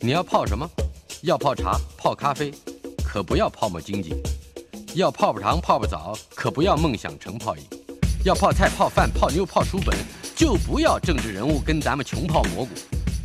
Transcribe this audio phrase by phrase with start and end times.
[0.00, 0.68] 你要泡什么？
[1.22, 2.52] 要泡茶、泡咖啡，
[3.02, 4.10] 可不要泡沫经济；
[4.94, 7.62] 要泡泡糖、泡泡澡，可不要梦想成泡影；
[8.24, 9.96] 要泡菜、泡饭、泡妞、泡书本，
[10.36, 12.70] 就不要政治人物跟咱们穷泡蘑菇。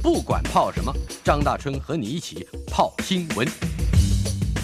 [0.02, 3.46] 不管泡什么，张大春和你一起泡新闻。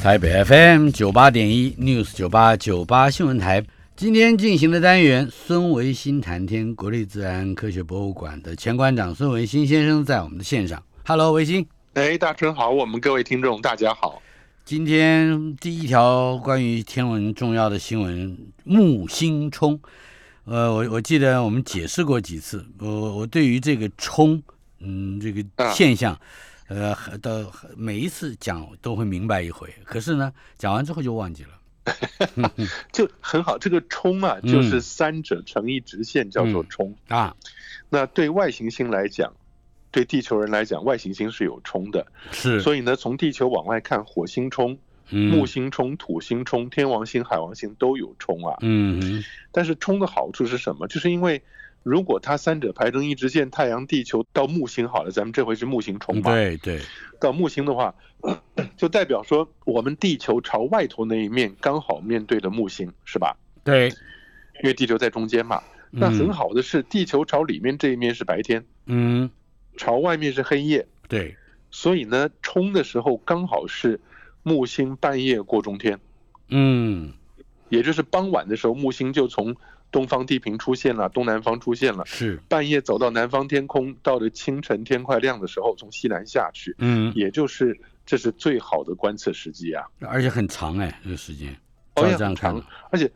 [0.02, 3.64] 台北 FM 九八点一 News 九八九八新闻台，
[3.98, 10.82] 今天进行的单元，孙维新谈天，国立自然科学博物馆的前馆长孙维新先生在我们的线上。
[11.06, 11.68] Hello，维新。
[11.98, 14.22] 哎，大春好，我们各位听众大家好。
[14.64, 19.82] 今天第一条关于天文重要的新闻，木星冲。
[20.44, 24.44] 呃，我我记得我们解释过几次，我我对于这个冲，
[24.78, 26.16] 嗯，这个现象，
[26.68, 31.50] 呃，的每一次讲都会明白一回，可是呢，讲完之后就忘记了。
[32.94, 37.36] 就很好，这个冲啊，就是三者成一直线，叫做冲啊。
[37.90, 39.34] 那对外行星来讲。
[39.92, 44.78] 对地球人来讲，外行星是有冲的，是，所以呢，从地球往外看，火星冲、
[45.10, 48.58] 木星冲、土星冲、天王星、海王星都有冲啊。
[48.62, 50.88] 嗯，但是冲的好处是什么？
[50.88, 51.42] 就是因为
[51.84, 56.32] 如果它三者排成一直线，太阳、地球到木星好了，咱们这回是木星冲吧？
[56.32, 56.82] 对对，
[57.20, 57.96] 到木星的话，
[58.76, 63.38] 就代表说我们地球朝外头那一面刚好面对着木星，是吧？
[63.64, 63.88] 对，
[64.62, 65.64] 因为地球在中间嘛。
[65.90, 68.66] 那很好的是，地球朝里面这一面是白天。
[68.88, 69.30] 嗯。
[69.78, 71.38] 朝外面是黑夜，对，
[71.72, 74.00] 所以呢，冲的时候刚好是
[74.44, 76.00] 木星半夜过中天，
[76.50, 77.14] 嗯，
[77.70, 79.56] 也就是傍晚的时候，木星就从
[79.92, 82.40] 东方地平出现了，东南方出现了，是。
[82.50, 91.56] 半夜走到南方天空，到了清晨天快亮的时候，从西南下去，嗯，也就是这是最好的观测时机啊，而且很长哎，这个时间，
[91.96, 93.10] 哦，很长，而且，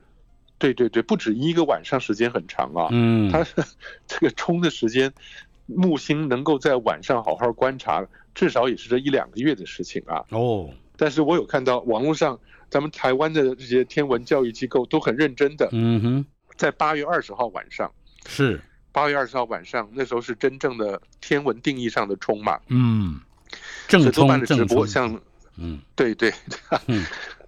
[0.58, 3.46] 对对对，不止一个晚上，时间很长啊，嗯，它
[4.08, 5.12] 这个冲的时间。
[5.66, 10.24] 木星能够在晚上好好观察，至少也是这一两个月的事情啊。
[10.30, 15.70] 哦，但是我有看到网络上，咱们台湾的这些天文教育机构都很认真的。
[15.72, 16.26] 嗯哼，
[16.58, 17.92] 在八月二十号晚上，
[18.26, 22.60] 是八月二十号晚上，那时候是真正的天文定义上的冲嘛。
[22.68, 23.20] 嗯，
[23.88, 25.20] 正冲的直播，像，
[25.58, 26.34] 嗯，对对。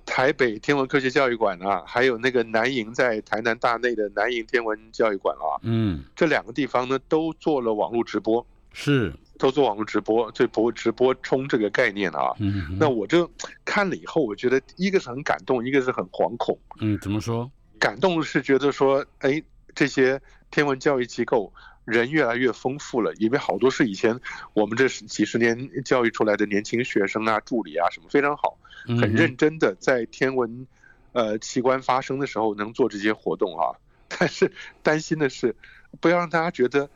[0.05, 9.13] 台北天文科学教育馆啊，还有那个南营在台南大内的南营天文教育馆啊，嗯，这两个地方呢都做了网络直播，是。
[9.39, 13.29] 都做网络直播，这播直播冲这个概念啊，嗯，那我就
[13.65, 17.49] 看了以后，我觉得一个是很感动，一个是很惶恐，嗯，怎么说？
[17.79, 19.41] 感动是觉得说，哎，
[19.73, 20.21] 这些
[20.51, 21.51] 天文教育机构
[21.85, 24.19] 人越来越丰富了，因为好多是以前
[24.53, 28.57] 我们这几十年教育出来的年轻学生啊、助理啊什么非常好。
[28.85, 30.67] 很认真的在天文，
[31.13, 33.79] 呃，奇观发生的时候能做这些活动啊，
[34.09, 34.51] 但是
[34.81, 35.55] 担心的是，
[36.01, 36.89] 不要让大家觉得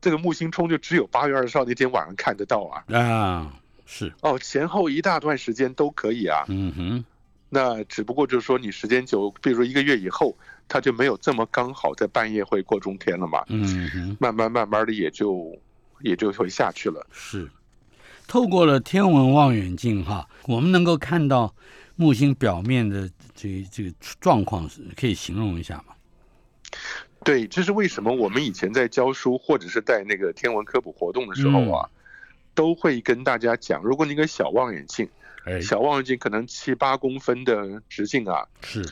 [0.00, 2.84] 这个木星冲就只有八月二十号那天晚上看得到啊。
[2.92, 3.52] 啊，
[3.86, 6.44] 是哦，前后一大段时间都可以啊。
[6.48, 7.04] 嗯哼，
[7.48, 10.36] 那只不过就是说你时间久，比如说一个月以后，
[10.68, 13.42] 它就没有这么刚好在半夜会过中天了嘛。
[13.48, 15.56] 嗯哼，慢慢慢慢的也就
[16.00, 17.06] 也就会下去了。
[17.10, 17.48] 是。
[18.26, 21.54] 透过了天文望远镜，哈，我们能够看到
[21.96, 25.94] 木星表面的这这个状况，是可以形容一下吗？
[27.24, 31.88] 对，这是为什么我们以前在教书或者是带那个天文科普活动的时候啊，
[32.54, 35.08] 都会跟大家讲，如果你个小望远镜，
[35.62, 38.84] 小望远镜可能七八公分的直径啊，是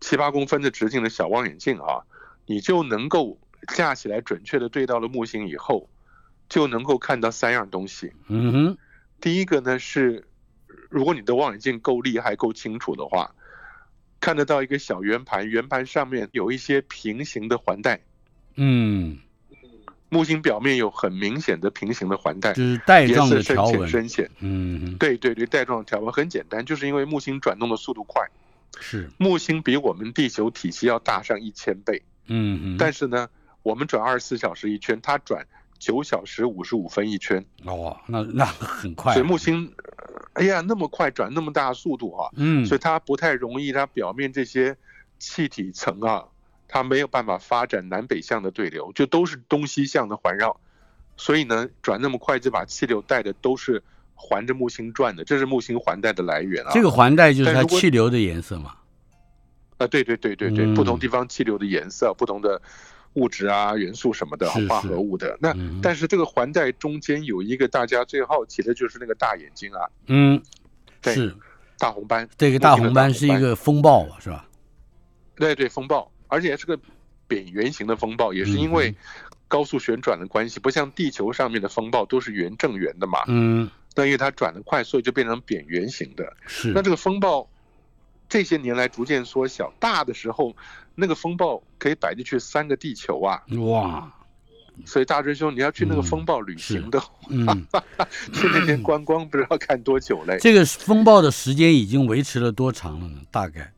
[0.00, 2.02] 七八公分的直径的小望远镜啊，
[2.46, 3.38] 你就能够
[3.74, 5.88] 架起来准确的对到了木星以后。
[6.48, 8.12] 就能够看到三样东西。
[8.28, 8.78] 嗯哼，
[9.22, 10.28] 第一个呢是，
[10.90, 13.34] 如果你的望远镜够厉害、够清楚的话，
[14.20, 18.00] 看得到一个小圆盘，圆盘上面有一些平行的环带。
[18.56, 19.16] 嗯，
[20.12, 23.88] 木星表面有很明显的平行的环带，就是带状的条纹。
[23.88, 28.22] 深浅，嗯，对对对，带状条纹很简单，就是因为木星转动的速度快。
[28.78, 32.02] 是，木星比我们地球体积要大上一千倍。
[32.26, 33.28] 嗯嗯，但是呢，
[33.62, 35.46] 我们转二十四小时一圈，它转。
[35.78, 39.14] 九小时五十五分一圈哦，那那很快。
[39.14, 39.74] 所以木星，
[40.34, 44.76] 哎呀，那么快转那么大速度啊，嗯，所以它不太容易，它表面这些
[45.18, 46.22] 气体层啊，
[46.72, 50.58] 它没有办法发展南北向的对流，就都是东西向的环绕。
[51.18, 53.82] 所以呢，转那么快，就把气流带的都是
[54.14, 56.70] 环着木星转的，这是木星环带的来源啊。
[56.72, 58.74] 这个环带就是它气流的颜色嘛？
[59.76, 62.60] 啊，对对对对对，不同地方气流的颜色不同的。
[63.14, 65.36] 物质啊，元素什么的，化合物的。
[65.38, 69.80] 那但是这个环带中间有一个大家最好奇的就是那个大眼睛啊。
[70.06, 70.42] 嗯，
[71.04, 71.36] 是
[71.76, 72.26] 大红斑。
[72.38, 74.48] 这个大红斑是一个风暴是吧？
[75.34, 76.78] 对对，风暴，而且是个
[77.28, 78.94] 扁圆形的风暴，也是因为
[79.48, 83.18] 高速旋转的关系，不像地球上面的风暴都是圆正圆的嘛。
[83.26, 86.34] 嗯，那因为它转得快，所以就变成扁圆形的。
[86.46, 87.46] 是那这个风暴
[88.30, 90.56] 这些年来逐渐缩小，大的时候
[90.94, 93.42] 那个风暴可以摆进去三个地球啊。
[93.58, 94.10] 哇，
[94.86, 97.46] 所以大真兄，你要去那个嗯风暴旅行的，嗯，
[98.32, 103.20] 去那边观光，不知道看多久嘞，这个风暴的时间已经维持了多长了呢？
[103.30, 103.70] 大概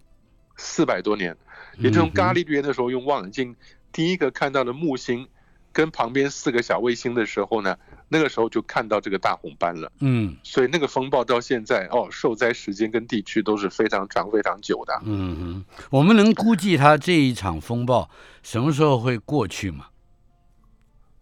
[0.57, 1.37] 四百多年。
[1.79, 3.55] 也就是嗯哼伽利略那时候用望远镜
[3.93, 5.29] 第一个看到的木星
[5.73, 7.77] 跟旁边四个小卫星的时候呢，
[8.09, 9.91] 那个时候就看到这个大红斑了。
[10.01, 15.01] 嗯所以那个风暴到现在哦，受灾时间跟地区都是非常长、非常久的。
[15.05, 18.09] 嗯哼，我们能估计它这一场风暴
[18.43, 19.87] 什么时候会过去吗？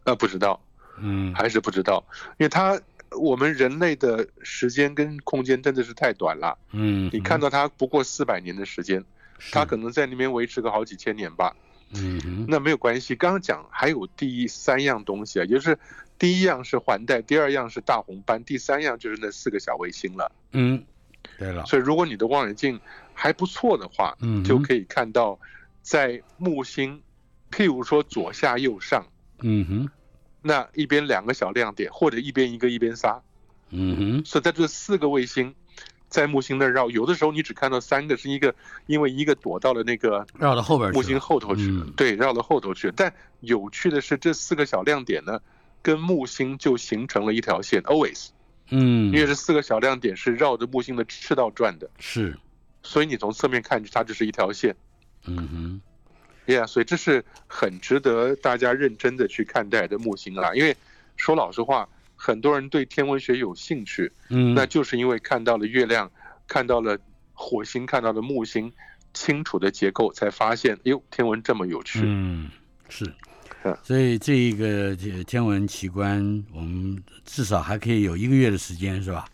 [0.05, 0.61] 呃，不知道，
[0.99, 2.05] 嗯还是不知道，
[2.39, 2.79] 因为它
[3.19, 6.59] 我们人类的时间跟空间真的是太短了。
[6.73, 9.03] 嗯，你看到它不过四百年的时间，
[9.51, 11.57] 它可能在那边维持个好几千年吧。
[11.95, 13.15] 嗯那没有关系。
[13.15, 15.79] 刚刚讲还有第三样东西啊，也就是
[16.19, 20.33] 第一样是环带，第二样是大红斑，第三样就是那四个小卫星了。
[20.53, 20.83] 嗯，
[21.39, 22.81] 对了，所以如果你的望远镜
[23.13, 25.39] 还不错的话，嗯就可以看到
[25.83, 27.03] 在木星，
[27.51, 29.07] 譬如说左下右上
[29.41, 29.91] 嗯哼
[30.41, 33.21] 那一边两个小亮点，或者一边一个一边仨，
[33.69, 35.55] 嗯哼所以在这四个卫星。
[36.13, 38.55] 在木星那儿绕，有的时候你只看到三个，是一个，
[38.87, 41.93] 因为一个躲到了那个绕到后边去木星后头去，嗯。
[41.97, 42.93] 对，绕到后头去。
[42.95, 45.41] 但有趣的是，这四个小亮点呢，
[45.81, 48.29] 跟木星就形成了一条线，always，
[48.71, 52.39] 嗯，因为这四个小亮点是绕着木星的赤道转的，是。
[52.83, 54.77] 所以你从侧面看，它就是一条线。
[55.25, 55.81] 嗯哼。
[56.45, 60.53] Yeah，所以这是很值得大家认真的去看待的木星啦。
[60.55, 60.77] 因为
[61.17, 61.89] 说老实话，
[62.25, 66.09] 很多人对天文学有兴趣，嗯那就是因为看到了月亮，
[66.47, 66.97] 看到了
[67.33, 68.73] 火星，看到了木星
[69.13, 72.01] 清楚的结构，才发现，哎呦，天文这么有趣。
[72.05, 72.49] 嗯
[72.89, 73.13] 是
[73.65, 73.77] 嗯。
[73.83, 79.25] 所以这一个天文奇观，我们至少还可以有一个月的时间，是吧？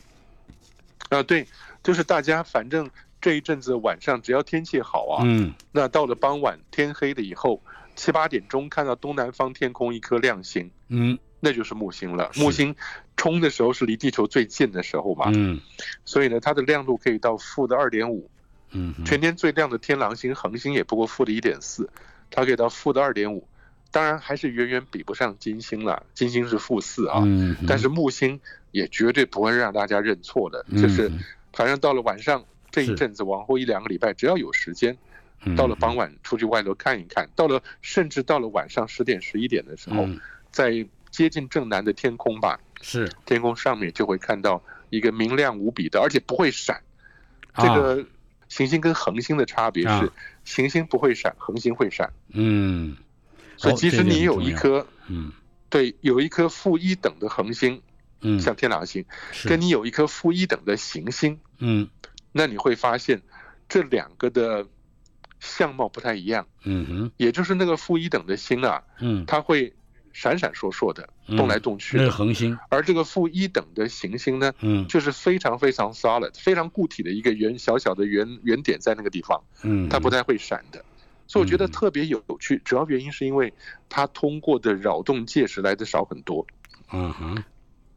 [1.11, 1.47] 啊，对，
[1.83, 2.89] 就是大家反正
[3.21, 7.63] 这一阵子晚上只要天气好啊，嗯那到了傍晚天黑了以后，
[7.97, 12.31] 七八点钟看到东南方天空一颗亮星，嗯那就是木星了。
[12.37, 12.75] 木星
[13.17, 15.61] 冲的时候是离地球最近的时候嘛，嗯。
[16.05, 18.29] 所以呢，它的亮度可以到负的二点五，
[18.73, 21.89] 嗯全天最亮的天狼星恒星也不过负的一点四，
[22.31, 23.47] 它可以到负的二点五。
[23.91, 28.39] 当然还是远远比不上金星了，金星是负四啊，嗯，但是木星
[28.71, 31.11] 也绝对不会让大家认错的，嗯就是
[31.55, 34.99] 反正到了晚上这一阵子，往后一两个礼拜，只要有时间，
[35.45, 40.21] 嗯到了傍晚出去外头看一看，到了甚至到了晚上十点十一点的时候，嗯。
[40.51, 43.11] 在接近正南的天空吧，是。
[43.27, 46.83] 天空上面就会看到一个明亮无比的，而且不会闪。
[47.55, 48.07] 这啊个
[48.49, 50.01] 行星跟恒星的差别啊。
[50.01, 50.13] 是，
[50.45, 52.13] 行星不会闪，恒星会闪。
[52.33, 52.97] 嗯。
[53.57, 55.33] 所以即使你有一颗嗯。
[55.71, 57.83] 对有一颗负一等的恒星，
[58.21, 58.41] 嗯。
[58.41, 59.05] 像天狼星，
[59.45, 61.89] 跟你有一颗负一等的行星，嗯。
[62.33, 63.21] 那你会发现
[63.69, 64.67] 这两个的
[65.41, 66.47] 相貌不太一样。
[66.65, 67.11] 嗯哼。
[67.17, 69.27] 也就是那个负一等的星啊，嗯。
[69.27, 69.75] 它会
[70.19, 72.59] 闪闪烁烁的嗯动来动去那是的，恒星。
[72.71, 74.85] 而这个负一等的行星呢，嗯。
[74.89, 79.89] 就是非常非常 solid、非常固体的一个圆小小的圆圆点在那个地方，嗯。
[79.89, 80.85] 它不太会闪的。
[81.29, 81.71] 所以我觉得嗯。
[81.71, 83.55] 特别有趣，主要原因是因为
[83.89, 86.45] 它通过的扰动介质来的少很多。
[86.93, 87.45] 嗯哼。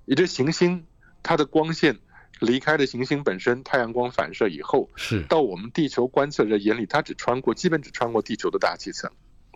[0.05, 0.85] 也就行星
[1.23, 1.97] 它的光线
[2.39, 5.23] 离开了行星本身，太阳光反射以后，是。
[5.23, 9.09] 到我们地球观测者眼里，它只穿过基本只穿过地球的大气层。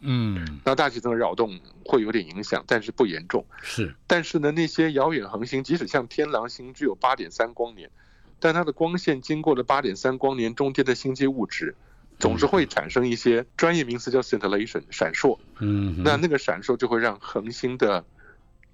[0.06, 3.46] 嗯那大气层的扰动会有点影响，但是不严重。
[3.62, 7.90] 是但是呢，那些遥远恒星，即使像天狼星具有八点三光年，
[8.40, 11.76] 但它的光线经过了八点三光年中间的星际物质，
[12.20, 15.38] 总是会产生一些专业名词叫 scintillation 闪烁。
[15.60, 18.06] 嗯那那个闪烁就会让恒星的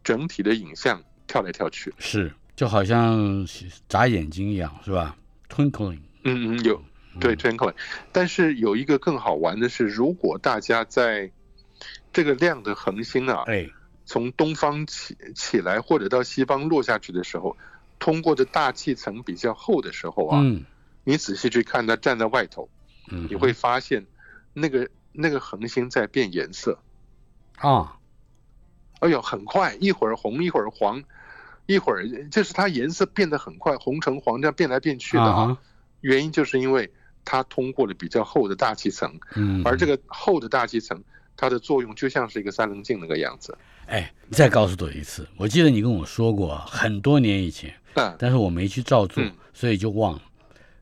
[0.03, 1.93] 整体的影像跳来跳去。
[1.97, 3.47] 是就好像
[3.87, 5.15] 眨眼睛一样是吧
[5.49, 6.81] ？Twinkling 嗯嗯，有
[7.19, 7.75] 对 twinkling，
[8.11, 11.31] 但是有一个更好玩的是，如果大家在
[12.13, 13.69] 这个亮的恒星啊，哎。
[14.03, 17.55] 从东方起起来或者到西方落下去的时候，
[17.97, 20.65] 通过的大气层比较厚的时候啊，嗯。
[21.05, 22.67] 你仔细去看它站在外头，
[23.09, 24.05] 嗯你会发现
[24.53, 26.79] 那个那个恒星在变颜色。
[27.59, 27.95] 啊。
[28.99, 31.01] 哎呦，很快，一会儿红，一会儿黄，
[31.65, 35.57] 一会儿就是它颜色变得很快，红橙黄这样变来变去的啊。
[36.01, 36.91] 原因就是因为
[37.23, 41.01] 它通过了比较厚的大气层，嗯而这个厚的大气层，
[41.35, 43.57] 它的作用就像是一个三棱镜那个样子。
[43.87, 50.21] 哎再告诉我一次，我记得你跟我说过很多年以前，嗯但是我没去照做嗯，所以就忘了。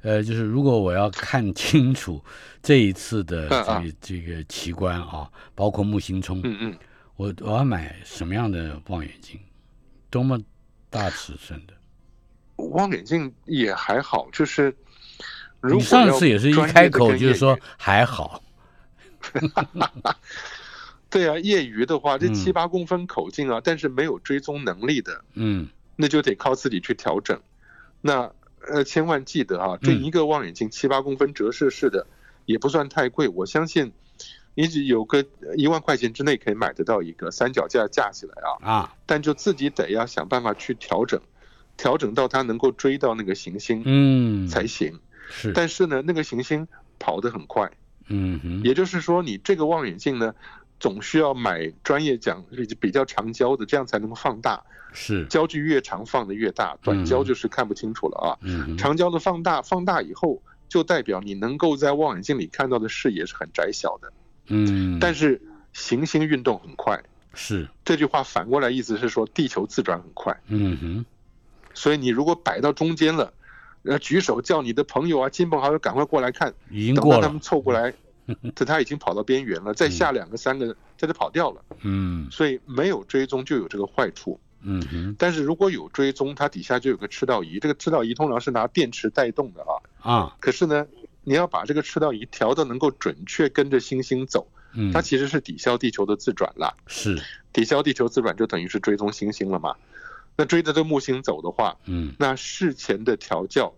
[0.02, 2.24] 呃，就是如果我要看清楚
[2.64, 6.78] 这一次的这这个奇观啊，包括木星冲，嗯嗯，
[7.18, 9.38] 我我要买什么样的望远镜？
[10.10, 10.40] 多么
[10.90, 11.74] 大尺寸的？
[12.58, 14.74] 望远镜也还好，就是如
[15.62, 18.42] 你果上次也是一开口就是说还好，
[21.10, 27.40] 对啊，业余的话，这嗯七八公分口径啊，但是没有追踪能力的，嗯那就得靠自己去调整。
[28.00, 28.32] 那
[28.72, 32.08] 呃，千万记得啊，这嗯一个望远镜七八公分折射式的，
[32.46, 33.92] 也不算太贵，我相信
[34.56, 35.26] 你只有个
[35.58, 41.20] 一万块钱之内可以买得到一个三脚架架起来啊，啊但就自己得要想办法去调整，
[41.76, 45.00] 调整到它能够追到那个行星嗯才行。
[45.30, 45.54] 是。
[45.54, 46.68] 但是呢，那个行星
[46.98, 47.72] 跑得很快，
[48.08, 48.62] 嗯哼。
[48.64, 50.34] 也就是说，你这个望远镜呢，
[50.80, 52.44] 总需要买专业讲
[52.82, 54.62] 比较长焦的，这样才能够放大。
[54.92, 55.26] 是。
[55.28, 58.30] 焦距越长放的越大，短焦嗯就是看不清楚了啊。
[58.42, 64.12] 嗯长焦的放大，放大以后就代表你能够在望远镜里看到的视野是很窄小的。
[64.48, 64.98] 嗯。
[65.00, 65.40] 但是
[65.74, 67.00] 行星运动很快，
[67.36, 67.68] 是。
[67.86, 71.06] 这句话反过来意思是说地球自转很快，嗯哼。
[71.76, 73.32] 所以你如果摆到中间了，
[73.90, 77.92] 呃，举手叫你的朋友啊、亲朋好友赶快过来看，已经过了等到他们凑过来，
[78.56, 81.62] 这他已经跑到边缘了，再下两个三个，他就跑掉了。
[81.82, 84.40] 嗯所以没有追踪就有这个坏处。
[84.62, 89.74] 嗯哼但是如果有追踪，它底下就有个赤道仪，这个赤道仪通常是拿电池带动的啊。
[90.02, 90.86] 啊可是呢，
[91.24, 96.76] 你要把这个赤道仪调到能够准确跟着星星走，嗯它其实是抵消地球的自转了。
[96.88, 97.18] 是
[97.52, 99.74] 抵消地球自转就等于是追踪星星了嘛。
[100.36, 103.74] 那追着这木星走的话，嗯那事前的调教，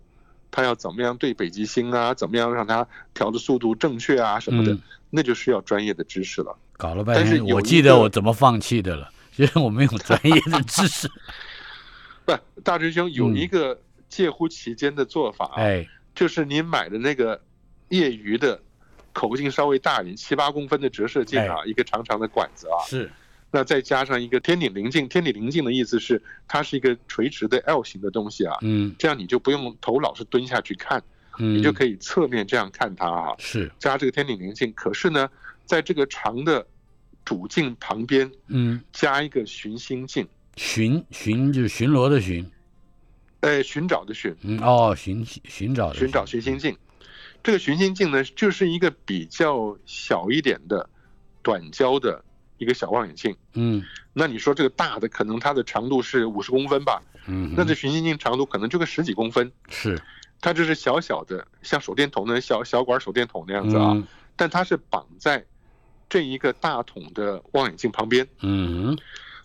[0.52, 4.80] 它要怎么样对北极星啊，怎么样让它调的速度正确啊什么的，嗯
[5.14, 6.56] 那就需要专业的知识了。
[6.78, 11.10] 搞了半天，但是有我记得我怎么放弃的了， 因为我没有专业的知识。
[12.24, 12.32] 不，
[12.62, 13.78] 大师兄有嗯一个
[14.08, 17.40] 介乎其间的做法啊，哎，就是你买的那个
[17.88, 18.60] 业余的
[19.12, 23.10] 口径稍微大一点，七八公分的折射镜啊，一个长长的管子啊，是
[23.54, 31.02] 那再加上一个天顶棱镜，天顶棱镜的意思是它是一个垂直的 L 型的东西啊，嗯这样你就不用头老是蹲下去看，
[31.38, 34.72] 嗯，你就可以侧面这样看它啊，是加这个天顶棱镜。
[34.72, 35.28] 可是呢，
[35.66, 36.66] 在这个长的
[37.26, 42.50] 主镜旁边嗯加一个寻星镜，巡巡就是巡逻的巡，
[43.40, 46.74] 呃，寻找的寻，嗯哦寻寻找的寻找寻星镜。
[47.42, 50.88] 这个寻星镜呢，就是一个比较小一点的
[51.42, 52.24] 短焦的
[52.58, 53.34] 一个小望远镜。
[53.54, 53.82] 嗯
[54.12, 57.02] 那你说这个大的，可能它的长度是五十公分吧？
[57.26, 59.50] 嗯，那这寻星镜长度可能就个十几公分。
[59.68, 60.00] 是
[60.40, 64.06] 它就是小小的，像手电筒的小小管手电筒那样子啊，嗯
[64.36, 65.44] 但它是绑在
[66.08, 68.98] 这一个大筒的望远镜旁边，嗯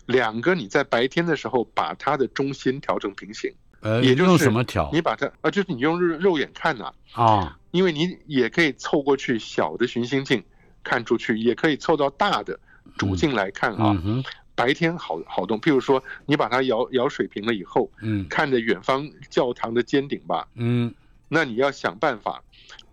[0.06, 10.42] 两个你在白天的时候把它的中心调整平行，呃也就是用什么调你把它啊，就是你用肉肉眼看呐、啊因为你也可以凑过去小的寻星镜
[10.82, 12.58] 看出去，也可以凑到大的
[12.98, 13.98] 主镜来看啊。
[14.04, 14.22] 嗯
[14.58, 20.92] 白天好好动，譬如说你把它摇摇水平了以后，嗯看着远方教堂的尖顶吧，嗯
[21.28, 22.42] 那你要想办法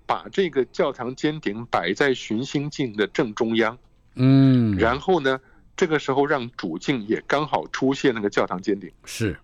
[0.05, 3.75] 把这个教堂尖顶摆在寻星镜的正中央，
[4.13, 5.39] 嗯，然后呢，
[5.75, 9.35] 这个时候让主镜也刚好出现那个教堂尖顶，是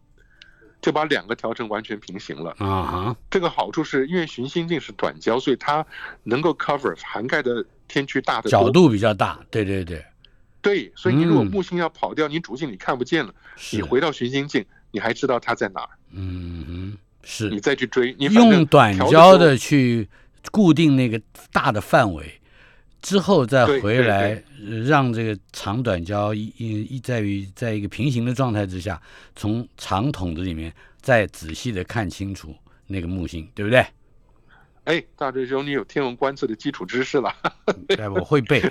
[0.80, 2.52] 就把两个调成完全平行了。
[2.60, 5.84] 啊哈这个好处是因为寻星镜是短焦，所以它
[6.22, 8.70] 能够 cover 涵盖的天区大的角。
[8.70, 10.06] 度比较大，对对对，
[10.62, 13.34] 对，所以你如果嗯木星要跑掉，你主镜你看不见了，
[13.72, 18.16] 你回到寻星镜，你还知道它在哪儿，嗯哼是你再去追。
[18.20, 20.08] 你用短焦的去
[20.52, 21.20] 固定那个
[21.52, 22.32] 大的范围，
[23.02, 29.02] 之后再回来，呃让这个长短焦一一一在于在一个平行的状态之下，
[29.36, 32.56] 从长筒子里面再仔细的看清楚
[32.88, 33.86] 那个木星，对不对？
[34.86, 37.34] 哎，大师兄，你有天文观测的基础知识了。
[37.88, 38.62] 对，我会背。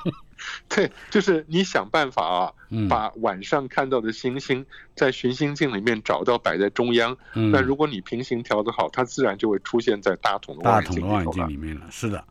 [0.68, 4.64] 对，就是你想办法啊，嗯，把晚上看到的星星
[4.96, 7.16] 在寻星镜里面找到摆在中央。
[7.34, 11.48] 嗯那如果你平行调得好，它自然就会出现在大筒的望远大筒的望镜里头了。
[11.48, 12.24] 远镜里面了，是的。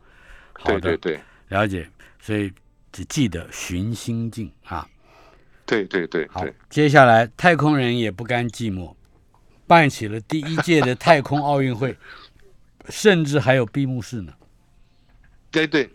[0.54, 1.88] 好的，对对对了解。
[2.20, 2.52] 所以
[2.90, 4.86] 只记得寻星镜啊。
[5.64, 8.94] 对对对好对，，接下来太空人也不甘寂寞，
[9.66, 11.96] 办起了第一届的太空奥运会，
[12.88, 14.32] 甚至还有闭幕式呢。
[15.50, 15.90] 对对。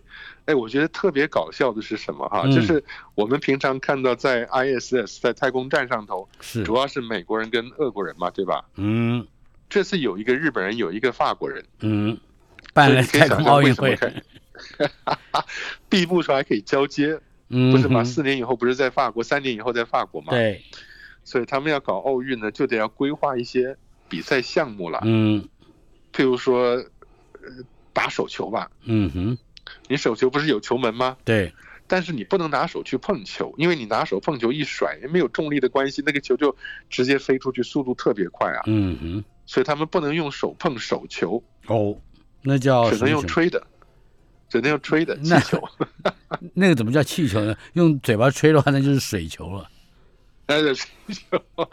[0.46, 2.44] 哎，我觉得特别搞笑的是什么哈？
[2.46, 2.82] 嗯就是
[3.14, 8.64] 我们平常看到在 ISS 在太空站上头，是，主要是美国人跟俄国人嘛，对吧？
[8.76, 9.26] 嗯
[9.68, 12.16] 这次有一个日本人，有一个法国人，嗯，
[12.72, 13.98] 办了所以你可以太空奥运会，
[15.90, 18.02] 闭幕时候还可以交接，嗯，不是吗？
[18.02, 20.30] 四年以后不是在法国，三年以后在法国嘛？
[20.30, 20.62] 对，
[21.24, 23.76] 所以他们要搞奥运呢，就得要规划一些
[24.08, 25.00] 比赛项目了。
[25.04, 25.46] 嗯
[26.18, 26.84] 譬如说，呃，
[27.92, 29.38] 打手球吧，嗯哼，
[29.86, 31.16] 你手球不是有球门吗？
[31.24, 31.52] 对，
[31.86, 36.56] 但是你不能拿手去碰球，因为你拿手碰球一甩，没有重力的关系，那个球就
[36.90, 38.62] 直接飞出去，速度特别快啊。
[38.66, 41.96] 嗯哼，所以他们不能用手碰手球，哦，
[42.42, 43.64] 那叫只能用吹的，
[44.48, 45.62] 只能用吹的气那球。
[46.52, 47.56] 那个怎么叫气球呢？
[47.74, 49.70] 用嘴巴吹的话，那就是水球了。
[50.48, 51.70] 那就是球，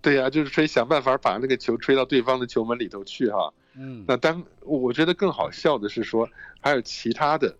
[0.00, 3.52] 对呀、就是吹，想办法把那个球吹到对方的球门里头去哈。
[3.74, 6.28] 嗯那当我觉得更好笑的是说，
[6.60, 7.56] 还有其他的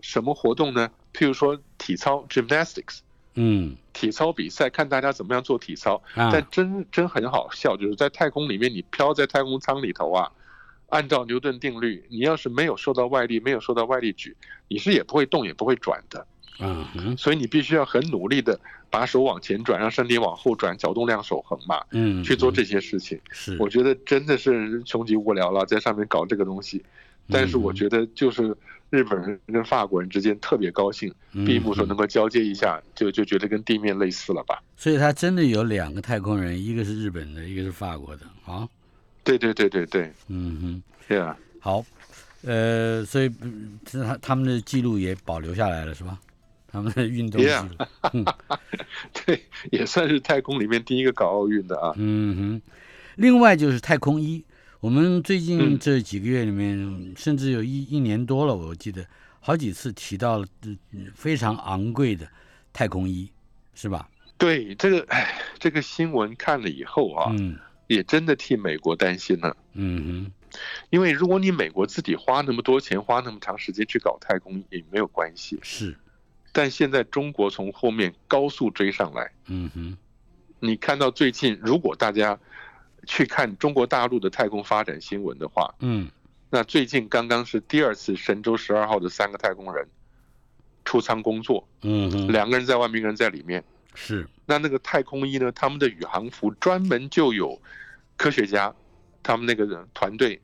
[0.00, 0.90] 什么活动呢？
[1.12, 3.00] 譬如说体操 （gymnastics），
[3.34, 6.02] 嗯体操比赛，看大家怎么样做体操。
[6.14, 10.30] 啊但真真很好笑，就是在太空里面，你飘在太空舱里头啊，
[10.88, 14.36] 按照牛顿定律，你要是没有受到外力，没有受到外力举，
[14.68, 16.26] 你是也不会动，也不会转的。
[16.58, 18.58] 嗯哼所以你必须要很努力的
[18.90, 23.18] 把手往前转，让身体往后转，角动量守恒嘛，嗯，去做这些事情。
[23.30, 26.82] 是我觉得真的是穷极无聊了，在上面搞这个东西。
[27.32, 28.54] 但是我觉得就是
[28.90, 31.14] 日本人跟法国人之间特别高兴，
[31.46, 34.60] 闭幕时候能够交接一下，就就觉得跟地面类似了吧？
[34.76, 38.26] 所以他真的有两个太空人，一个是日本的，一个是法国的。
[38.44, 38.68] 啊，
[39.22, 41.84] 对对对对对，嗯哼，对啊，好，
[42.42, 46.18] 呃，所以嗯他他们的记录也保留下来了，是吧？
[46.70, 47.42] 他们的运动。
[49.26, 51.92] 对，也算是太空里面第一个搞奥运的啊。
[51.96, 52.62] 嗯哼，
[53.16, 54.44] 另外就是太空衣，
[54.80, 59.06] 我们最近嗯这几个月里面，甚至有一一年多了，我记得
[59.40, 60.78] 好几次提到了嗯
[61.14, 62.28] 非常昂贵的
[62.72, 63.30] 太空衣，
[63.74, 64.08] 是吧？
[64.38, 67.58] 对这个，哎，这个新闻看了以后啊，嗯
[67.88, 69.56] 也真的替美国担心了。
[69.74, 70.32] 嗯哼
[70.90, 75.96] 因为如果你美国自己花那么多钱，花那么长时间去搞太空也没有关系，，是，
[76.52, 79.30] 但现在中国从后面高速追上来。
[79.46, 79.96] 嗯哼，
[80.58, 82.38] 你看到最近，如果大家
[83.06, 86.10] 去看中国大陆的太空发展新闻的话，嗯
[86.50, 89.86] 那最近刚刚是第二次神舟十二号的三个太空人
[90.84, 93.62] 出舱工作，嗯哼，两个人在外面，一个人在里面。
[93.94, 97.60] 是，那那个太空衣呢，他们的宇航服专门就有
[98.16, 98.74] 科学家，
[99.22, 100.40] 他们那个团队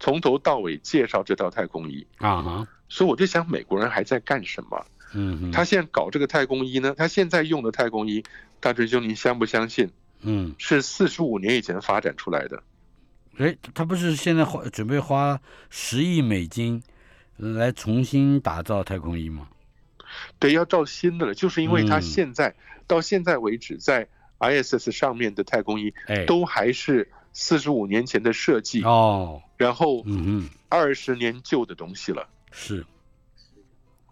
[0.00, 2.06] 从头到尾介绍这套太空衣。
[2.18, 4.84] 啊哈，所以我就想，美国人还在干什么？
[5.14, 6.94] 嗯哼，他现在搞这个太空衣呢？
[6.96, 8.22] 他现在用的太空衣，
[8.60, 9.90] 大锤兄，您相不相信？
[10.22, 12.62] 嗯，是四十五年以前发展出来的。
[13.36, 15.40] 哎，他不是现在花准备花
[15.70, 16.82] 十亿美金
[17.36, 19.48] 来重新打造太空衣吗？
[20.38, 22.54] 对，要造新的了，就是因为它嗯现在、
[22.86, 24.08] 到现在为止，在
[24.40, 32.28] ISS 上面的太空衣哎，都还是四十五年前的设计，哦，然后嗯嗯，二十年旧的东西了。
[32.50, 32.84] 是，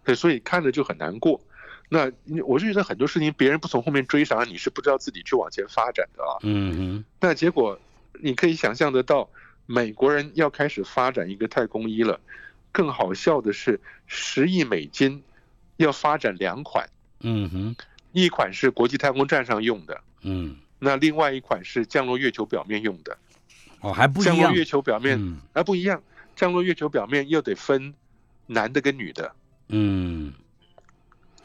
[0.07, 1.41] 对，所以看着就很难过。
[1.89, 2.09] 那
[2.45, 6.39] 我就觉得很多事情别人不从后面追上，你是不知道自己去往前发展的啊。
[6.43, 7.77] 嗯嗯，那结果
[8.21, 9.29] 你可以想象得到，
[9.65, 12.21] 美国人要开始发展一个太空衣了。
[12.71, 15.21] 更好笑的是，十亿美金
[15.75, 16.89] 要发展两款，
[17.19, 17.75] 嗯哼，
[18.13, 23.17] 一款是国际太空站上用的，嗯，那另外一款是降落月球表面用的。
[23.81, 26.01] 哦，还不一样，降落月球表面嗯啊不一样，
[26.37, 27.93] 降落月球表面又得分
[28.45, 29.33] 男的跟女的。
[29.69, 30.33] 嗯，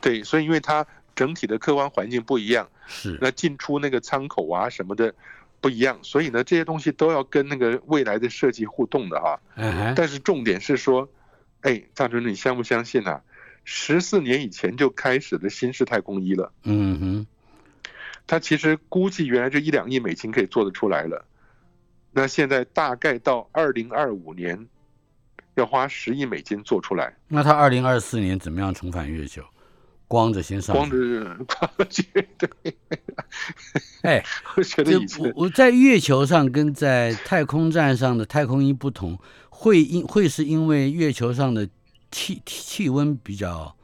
[0.01, 5.15] 对，所以因为它整体的客观环境不一样，是，那进出那个舱口啊什么的
[5.61, 9.41] 不一样，所以呢这些东西都要跟那个未来的设计互动的哈。
[9.57, 11.09] 嗯，但是重点是说，
[11.61, 13.23] 哎，大春，你相不相信啊？
[13.65, 17.27] 十四年以前就开始的新式太空衣了，嗯哼，
[18.27, 21.25] 它其实估计原来就一两亿美金可以做得出来了，
[22.11, 24.67] 那现在大概到二零二五年，
[25.55, 29.43] 要花十亿美金做出来，那他二零二四年怎么样重返月球？
[30.09, 32.03] 光着先上去， 光着光着去，
[32.37, 32.77] 对，
[34.03, 34.23] 哎，
[34.57, 41.67] 我觉得这以前我我在月球上跟在太空站上的太空衣不同，会因会是因为月球上的
[42.11, 43.75] 气气温比较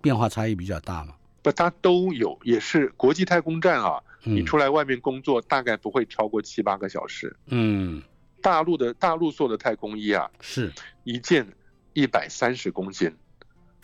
[0.00, 1.14] 变化差异比较大吗？
[1.42, 7.36] 不，它都有，也是国际太空站啊，你嗯出来外面工作大概不会超过七八个小时。
[7.48, 8.02] 嗯，
[8.44, 10.70] 大陆的大陆做的太空衣啊，是
[11.04, 11.46] 一件
[11.94, 13.10] 一百三十公斤。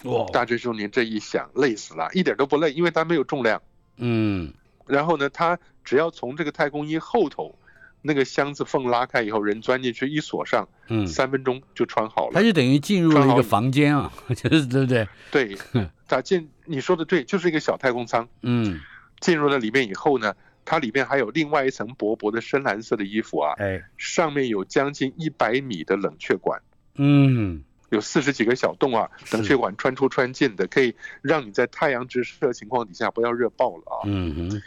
[0.04, 3.62] 哇，大追兄，您这一想，累死了，一点都不累，因为它没有重量。
[3.96, 4.52] 嗯
[4.86, 7.58] 然后呢，它只要从这个太空衣后头
[8.02, 12.32] 那个箱子缝拉开以后，人钻进去一锁上，嗯，三分钟就穿好了。
[12.34, 15.08] 它就等于进入了一个房间啊， 就是对不对？
[15.30, 15.56] 对，
[16.06, 18.28] 咋进你说的对，就是一个小太空舱。
[18.42, 18.78] 嗯，
[19.20, 26.60] 进入了里面以后呢，它里面还有另外一层薄薄的深蓝色的衣服啊，哎，上面有将近一百米的冷却管。
[26.96, 27.64] 嗯。
[27.90, 34.06] 有四十几个小洞啊，冷却管穿出穿进的，可以让你在太阳直射情况底下不要热爆了啊。
[34.06, 34.62] 嗯哼，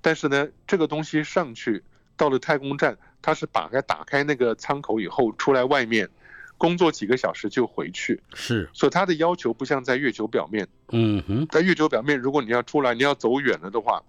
[0.00, 1.84] 但是呢，这个东西上去
[2.16, 6.10] 到了太空站，它是打开打开那个舱口以后出来外面，
[6.58, 14.02] 工作几个小时就回去，是，所以它的要求不像在月球表面，嗯哼，在月球表面，如果你要出来，你要走远了的话，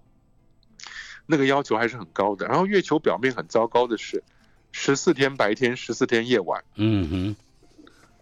[1.30, 2.46] 那个要求还是很高的。
[2.46, 4.24] 然后月球表面很糟糕的是，
[4.72, 7.36] 十四天白天，十四天夜晚，嗯哼，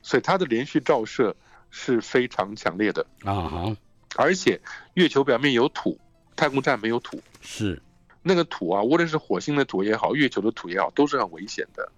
[0.03, 1.37] 所以它的连续照射
[1.71, 3.07] 是非常强烈的。
[3.25, 3.77] 啊哈，
[4.17, 4.61] 而且
[4.95, 5.99] 月球表面有土，
[6.35, 7.23] 太空站没有土。
[7.41, 7.81] 是，
[8.23, 11.93] 那个土啊，无论是火星的土也好，月球的土也好，都是很危险的，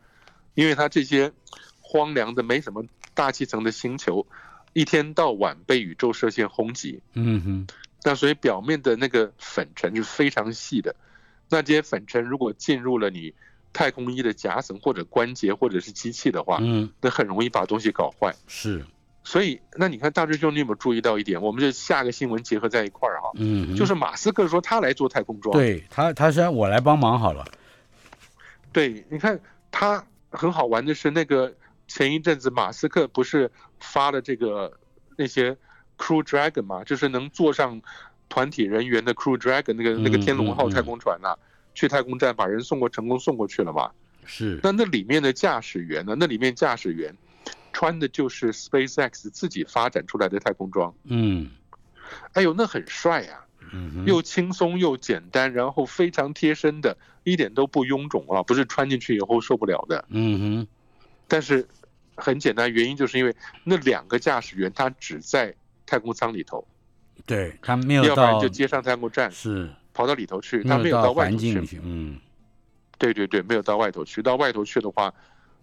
[0.54, 1.32] 因为它这些
[1.80, 4.26] 荒凉的、没什么大气层的星球，
[4.74, 7.66] 一天到晚被宇宙射线轰击，嗯哼，
[8.02, 10.94] 那所以表面的那个粉尘是非常细的。
[11.48, 13.32] 那这些粉尘如果进入了你
[13.72, 18.34] 太空衣的夹层或者关节或者是机器的话，嗯，那很容易把东西搞坏。
[18.46, 18.84] 是，
[19.24, 21.40] 所以，那你看大师兄，你有没有注意到一点？
[21.40, 25.52] 我们就下个新闻结合在一块儿哈，嗯，就是马斯克说他来做太空装。
[25.52, 27.44] 对他，他是让我来帮忙好了，
[28.72, 29.38] 对，你看
[29.70, 31.54] 他很好玩的是，那个
[31.86, 34.72] 前一阵子马斯克不是发了这个
[35.16, 35.56] 那些
[35.98, 37.82] Crew Dragon 嘛，就是能坐上
[38.28, 41.36] 团体人员的 Crew Dragon 那个那个嗯天龙号太空船呐、
[41.74, 43.90] 去太空站把人送过成功送过去了嘛。
[44.24, 46.14] 是，那那里面的驾驶员呢？
[46.18, 47.16] 那里面驾驶员
[47.72, 51.50] 穿的就是 SpaceX 自己发展出来的太空装，嗯
[52.32, 53.44] 哎呦，那很帅呀、
[54.06, 60.04] 又轻松又简单，然后非常贴身的，一点都不臃肿啊，不是穿进去以后受不了的。
[60.08, 60.66] 嗯哼，
[61.26, 61.66] 但是
[62.14, 63.34] 很简单，原因就是因为
[63.64, 65.54] 那两个驾驶员他只在
[65.88, 66.66] 太空舱里头，
[67.26, 72.18] 对他没有要不然就接上太空站是跑到里头去，他没有到到外头去，嗯
[72.98, 75.14] 对对对，没有到外头去，到外头去的话，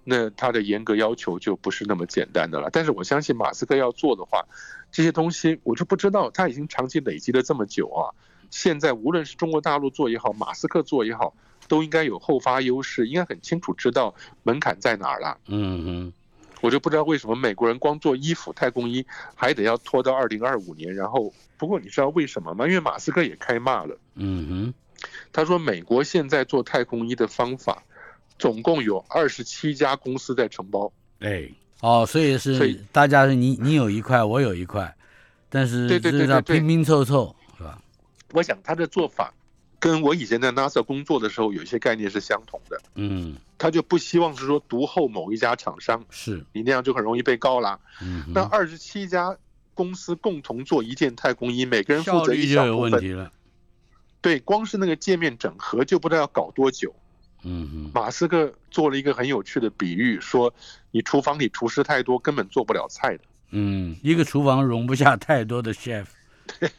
[0.04, 2.70] 那他的严格要求就不是那么简单的了。
[2.72, 4.44] 但是我相信马斯克要做的话，
[4.92, 8.10] 这些东西我就不知道，他已经长期累积了这么久啊。
[8.50, 11.34] 现在无论是中国大陆做也好，马斯克做也好，
[11.68, 15.38] 都应该有后发优势，应该很清楚知道门槛在哪儿了。
[15.48, 16.14] 嗯哼，
[16.66, 20.94] 我就不知道为什么美国人光做衣服、太空衣还得要拖到二零二五年。
[20.96, 22.66] 然后，不过你知道为什么吗？
[22.66, 23.96] 因为马斯克也开骂了。
[24.16, 24.74] 嗯哼，
[25.32, 27.84] 他说，美国现在做太空衣的方法，
[28.40, 30.92] 总共有二十七家公司在承包。
[31.20, 31.48] 哎，
[31.82, 34.96] 哦，所以是所以大家是你你有一块，我有一块，
[35.50, 37.80] 但是对对对对拼拼凑凑，是吧？
[38.34, 39.32] 我想他的做法
[39.86, 42.82] 跟我以前在 NASA 工作的时候有一些概念是相同的。
[42.96, 47.80] 嗯，他就不希望是说独后某一家厂商，是，你那样就很容易被告啦。
[48.02, 49.38] 嗯，那二十七家
[49.76, 52.92] 公司共同做一件太空衣，每个人负责一率就有小部分。
[52.94, 53.32] 问题了。
[54.22, 56.92] 对，光是那个界面整合就不知道要搞多久。
[57.44, 60.52] 嗯哼，马斯克做了一个很有趣的比喻，说
[60.90, 63.24] 你厨房里厨师太多，根本做不了菜的。
[63.52, 66.08] 嗯，一个厨房容不下太多的 chef。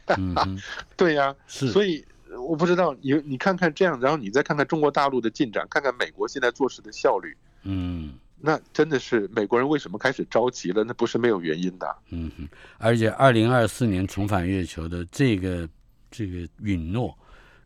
[0.96, 10.84] 对呀、是，所以呃我不知道你你看看这样，然后你再看看中国大陆的进展，看看美国现在做事的效率，嗯那真的是美国人为什么开始着急了？
[10.84, 11.96] 那不是没有原因的。
[12.10, 15.66] 嗯哼，而且二零二四年重返月球的这个
[16.10, 17.16] 这个允诺，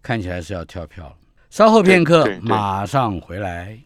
[0.00, 1.16] 看起来是要跳票了。
[1.50, 3.78] 稍后片刻马上回来。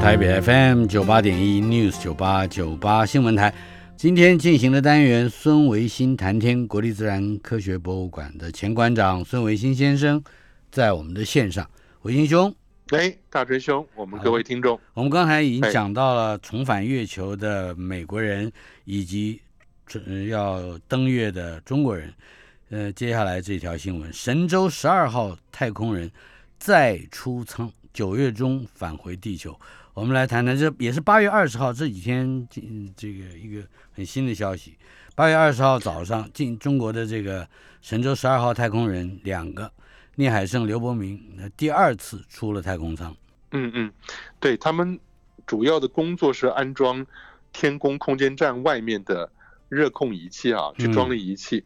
[0.00, 3.54] 台北 FM 九八点一 News 九八九八新闻台，
[4.00, 10.24] 今天进行的单元孙维新谈天，国立自然科学博物馆的前馆长孙维新先生
[10.72, 12.50] 在我们的线上，维新兄。
[12.92, 18.50] 哎，大锤兄，我们各位听众，我们刚才已经哎讲到了重返月球的美国人，
[18.86, 19.38] 以及
[20.06, 22.10] 呃要登月的中国人。
[22.70, 26.10] 呃，接下来这条新闻：神舟十二号太空人
[26.58, 29.54] 再出舱，九月中返回地球。
[30.00, 34.78] 我们来谈谈，这也是八月二十号这几天嗯这个一个很新的消息。
[35.14, 37.46] 八月二十号早上，进中国的这个
[37.82, 39.70] 神舟十二号太空人两个，
[40.14, 43.14] 聂海胜、刘伯明，那第二次出了太空舱。
[43.50, 43.92] 嗯嗯，
[44.40, 44.98] 对他们
[45.46, 47.06] 主要的工作是安装
[47.52, 49.30] 天宫空间站外面的
[49.68, 51.62] 热控仪器啊，去装了仪器。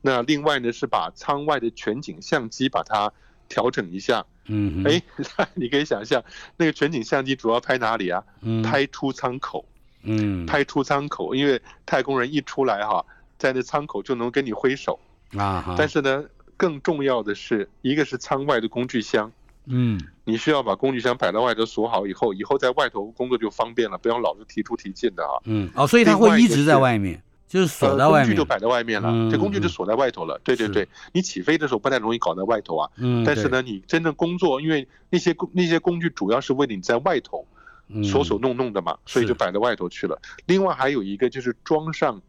[0.00, 3.12] 那另外呢是把舱外的全景相机把它
[3.46, 4.24] 调整一下。
[4.46, 5.02] 嗯哼，哎，
[5.54, 6.22] 你可以想象，
[6.56, 8.22] 那个全景相机主要拍哪里啊？
[8.42, 9.64] 嗯，拍出舱口，
[10.02, 13.04] 嗯，拍出舱口，因为太空人一出来哈，
[13.38, 14.98] 在那舱口就能跟你挥手。
[15.36, 16.24] 啊，但是呢，
[16.56, 19.32] 更重要的是，一个是舱外的工具箱，
[19.66, 20.00] 嗯。
[20.26, 25.36] 你需要把工具箱摆到外头锁好以后，以后在外头工作就方便了，不要老是提出提进的啊。
[25.44, 25.68] 嗯。
[25.74, 27.22] 哦，所以它另外一个会一直在外面，
[27.54, 30.40] 就是锁呃，在外面工具就，摆在外面了，嗯这工具就锁在外头了。
[30.42, 32.90] 对对对，你起飞的时候不太容易搞在外头啊。
[32.96, 37.46] 嗯，但是呢，你真正工作，因为那些工那些工具主要是为了你在外头
[37.86, 40.20] 嗯手手弄弄的嘛，所以就摆在外头去了。
[40.46, 42.20] 另外还有一个就是装上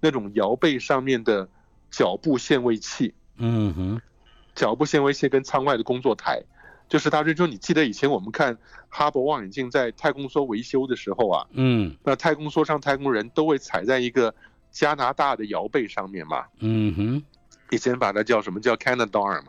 [0.00, 1.48] 那种摇背上面的
[1.92, 4.00] 脚步限位器，嗯哼，
[4.56, 6.42] 脚步限位器跟舱外的工作台。
[6.86, 8.58] 就是大致说，你记得以前我们看
[8.90, 14.34] 哈勃望远镜在太空梭维修的时候啊，嗯那太空梭上太空人都会踩在一个
[14.74, 17.22] 加拿大的摇背上面嘛，嗯哼，
[17.70, 19.44] 以前把它叫什么叫 Canada Arm，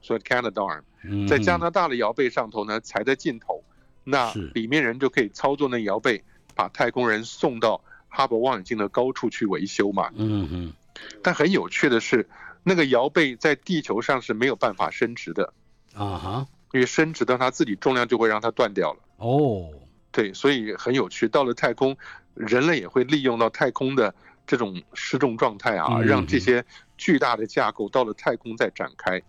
[0.00, 3.64] 所以 Canada Arm，嗯在加拿大的摇臂上头呢，才在尽头，
[4.04, 6.22] 那里面人就可以操作那摇臂，
[6.54, 10.10] 把太空人送到哈勃望远镜的高处去维修嘛。
[10.14, 10.72] 嗯哼，
[11.20, 12.28] 但很有趣的是，
[12.62, 15.52] 那个摇臂在地球上是没有办法伸直的，
[15.94, 19.00] 啊哈，因为伸直到它自己重量就会让它断掉了。
[19.16, 19.68] 哦，
[20.12, 21.26] 对，所以很有趣。
[21.28, 21.96] 到了太空，
[22.38, 24.14] 人类也会利用到太空的
[24.46, 26.64] 这种失重状态啊，嗯让这些
[26.96, 29.20] 巨大的架构到了太空再展开。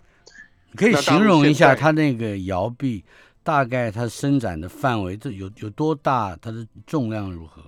[0.75, 3.03] 可以形容一下它那个摇臂，
[3.41, 6.37] 大概它伸展的范围，这有有多大？
[6.39, 7.63] 它的重量如何？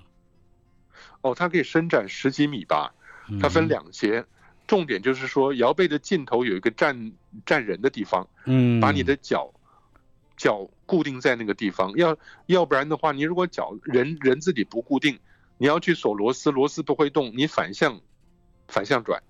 [1.21, 2.93] 哦，它可以伸展十几米吧，
[3.41, 4.23] 它分嗯两节。
[4.67, 7.12] 重点就是说，摇臂的尽头有一个站
[7.45, 9.51] 站人的地方，嗯，把你的脚
[10.38, 11.91] 脚固定在那个地方。
[11.95, 15.19] 要要不然的话，你如果脚人人自己不固定，
[15.62, 18.02] 你要去锁螺丝，螺丝不会动，你反向
[18.67, 19.21] 反向转，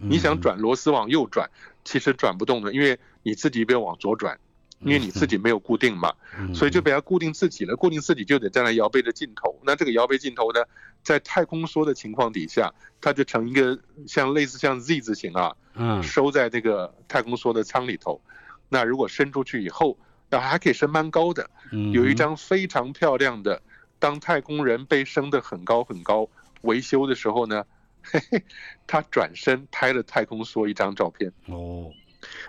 [0.00, 1.48] 你想嗯转螺丝往右转，
[1.84, 4.36] 其实转不动的，因为你自己边往左转，
[4.80, 7.76] 因为你自己没有固定嘛，嗯所以就被它固定自己了。
[7.76, 9.60] 固定自己就得站在摇臂的尽头。
[9.62, 10.60] 那这个摇臂尽头呢，
[11.04, 18.20] 在太空梭的情况底下，它就成一个像类似像 Z 字形啊，嗯收在这个太空梭的舱里头。
[18.68, 19.96] 那如果伸出去以后，
[20.28, 21.48] 那还可以伸蛮高的。
[21.70, 23.62] 嗯有一张非常漂亮的，
[23.98, 26.28] 当太空人被升得很高很高，
[26.62, 27.64] 维修的时候呢，
[28.02, 28.42] 嘿嘿，
[28.86, 31.32] 他转身拍了太空梭一张照片。
[31.46, 31.90] 哦，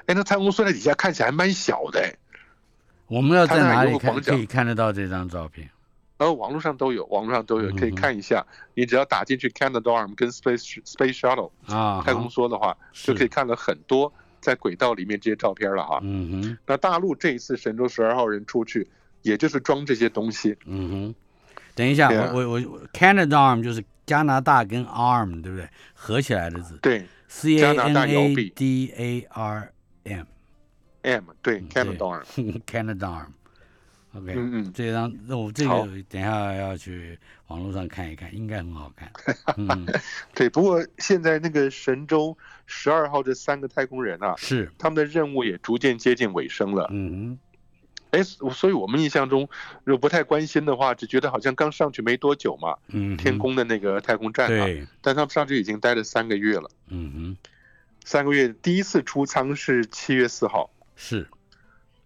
[0.05, 2.13] 哎，那太空梭在底下看起来还蛮小的哎。
[3.07, 5.69] 我们要在哪里看有个广角可以看得到这张照片？
[6.17, 8.45] 然后网络上都有，网络上都有，可以看一下。
[8.73, 15.99] 你只要打进去 Canadarm 跟 Space Space Shuttle 啊，太空，梭的话，就可以看到很多在轨道里面这些照片了哈。
[16.01, 18.89] 嗯哼，那大陆这一次神舟十二号人出去，
[19.21, 20.57] 也就是装这些东西。
[20.65, 21.15] 嗯哼。
[21.77, 25.69] 等一下，啊我我我，Canada Arm 就是加拿大跟 arm 对不对？
[25.93, 29.71] 合起来的字对，C A N A D A R
[30.03, 30.25] M。
[31.03, 31.83] M 对嗯对
[32.65, 33.27] Canadarm，Canadarm。
[34.13, 39.11] OK，嗯嗯，这张那我这个等一下要去网络上看一看，应该很好看。
[39.57, 39.85] 嗯，
[40.33, 40.49] 对。
[40.49, 42.35] 不过现在那个神舟
[42.65, 46.87] 十二号这三个太空人啊，是，他们的任务也逐渐接近尾声了。
[46.91, 47.37] 嗯
[48.11, 49.49] 哎，所以我们印象中，
[49.83, 56.69] 如果不太关心的话，只觉得好像刚上去没多久嘛，嗯，天宫的那个太空站啊，对，但他们上去已经待了三个月了。
[56.87, 57.37] 嗯哼，
[58.05, 61.27] 三个月，第一次出舱是七月四号，是，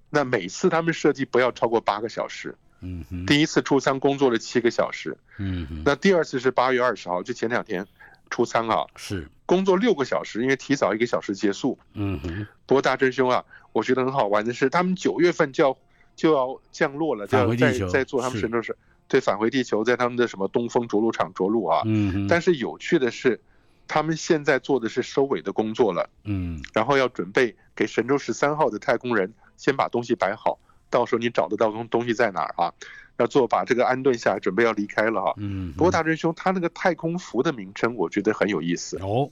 [0.09, 2.55] 那每次他们设计不要超过八个小时。
[2.83, 7.85] 嗯哼，第一次出舱工作了七个小时，嗯哼，那第二次是八月二十号，就前两天
[8.31, 11.77] 出舱啊，是，工作六个小时，因为提早一个小时结束。
[11.93, 15.77] 嗯哼，不过大真兄啊，我觉得很好玩的是，他们九月份就要
[16.21, 21.81] 就要降落了，就要再再做他们神舟是，对，返回地球，在他们的什么东风着陆场着陆啊。
[21.85, 23.41] 嗯哼，但是有趣的是，
[23.87, 26.07] 他们现在做的是收尾的工作了。
[26.25, 30.59] 嗯然后要准备给神舟十三号的太空人先把东西摆好，
[30.91, 32.71] 到时候你找得到东东西在哪儿啊？
[33.17, 35.33] 要做把这个安顿下来，准备要离开了哈。
[35.37, 38.99] 嗯，不过大真兄，他那个太空服的名称，我觉得很有意思。
[38.99, 39.31] 哦，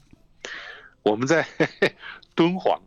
[1.03, 1.45] 我们在
[2.33, 2.81] 敦煌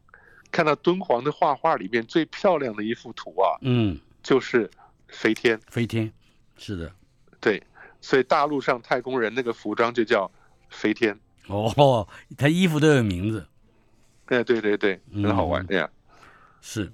[0.53, 4.71] 看到敦煌的画画里面最漂亮的一幅图啊，嗯，就是
[5.09, 5.59] 飞天。
[5.69, 6.12] 飞天，
[6.57, 6.93] 是的，
[7.41, 7.61] 对，
[8.01, 10.31] 所以大陆上太空人那个服装就叫
[10.69, 11.19] 飞天。
[11.49, 13.45] 哦，他衣服都有名字，
[14.27, 15.91] 哎，对对对，很好玩嗯这样。
[16.61, 16.93] 是，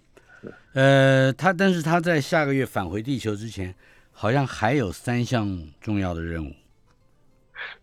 [0.73, 3.75] 呃，他但是他在下个月返回地球之前，
[4.13, 6.55] 好像还有三项重要的任务。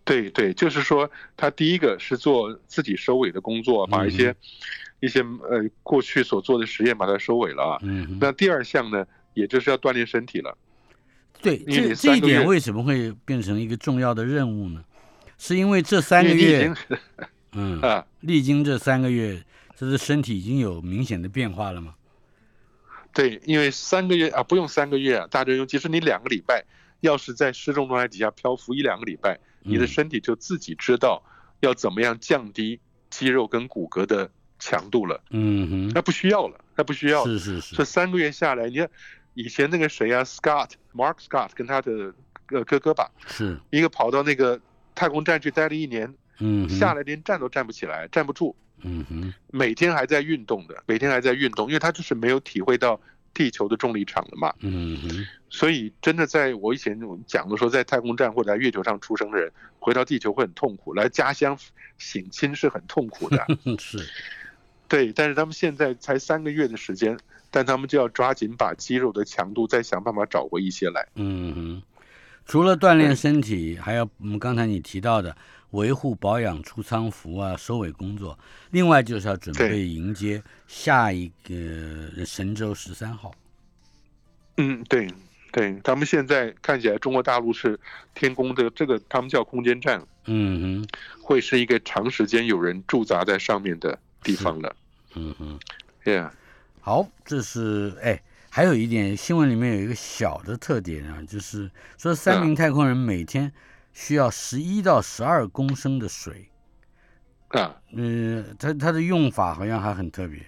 [0.04, 4.36] 对对，就是说，他第一个是做自己收尾的工作，把一些、嗯
[5.00, 7.78] 一些呃过去所做的实验把它收尾了啊。
[7.84, 10.58] 嗯，那第二项呢，也就是要锻炼身体了。
[11.42, 14.84] 对，你这这一点为什么会变成一个重要的任务呢？
[15.38, 16.74] 是因为这三个月
[17.52, 19.44] 嗯， 啊，历经这三个月，
[19.76, 21.94] 这是身体已经有明显的变化了吗？
[23.14, 26.64] 对，因为三个月啊，不用三个月啊，大真兄，即使你两个礼拜，
[27.02, 31.22] 要是在失重状态底下漂浮一两个礼拜，你的嗯身体就自己知道
[31.60, 32.80] 要怎么样降低
[33.10, 34.32] 肌肉跟骨骼的
[34.65, 35.21] 强度了。
[35.30, 37.23] 嗯哼那不需要了，那不需要。
[37.23, 38.89] 是是是，这三个月下来，你看
[39.36, 42.12] 以前那个谁啊，Scott Mark Scott 跟他的
[42.49, 44.60] 呃哥哥吧，是，一个跑到那个
[44.95, 52.99] 太空站去待了一年，嗯，下来连站都站不起来，站不住，嗯哼，每天还在运动的，每天还在运动，因为他就是没有体会到
[53.34, 54.54] 地球的重力场了嘛。
[54.62, 61.58] 嗯哼，所以真的在我以前讲的说，在太空站或者在月球上出生的人，回到地球会很痛苦，来家乡
[61.97, 63.45] 省亲是很痛苦的。
[63.78, 63.97] 是，
[64.88, 67.17] 对，但是他们现在才三个月的时间，
[67.52, 71.08] 但他们就要抓紧把肌肉的强度再想办法找回一些来。
[71.15, 71.84] 嗯哼。
[72.45, 75.36] 除了锻炼身体，还有我们刚才你提到的
[75.71, 78.38] 维护保养出舱服啊、收尾工作，
[78.69, 83.34] 另外就是要准备迎接下一个神舟十三号。
[84.58, 85.08] 嗯，对
[85.52, 87.80] 对，他们现在看起来中国大陆是
[88.13, 90.88] 天宫的这个，他们叫空间站，嗯哼，
[91.19, 94.76] 会是一个长时间有人驻扎在上面的地方的。
[95.14, 95.58] 嗯嗯。
[96.04, 96.32] Yeah，
[96.82, 103.54] 好，这是哎，还有一点新闻里面有一个小的特点啊，就是说三名太空人每天
[103.94, 106.50] 需要十一到十二公升的水，
[107.48, 110.46] 啊，嗯，它它的用法好像还很特别。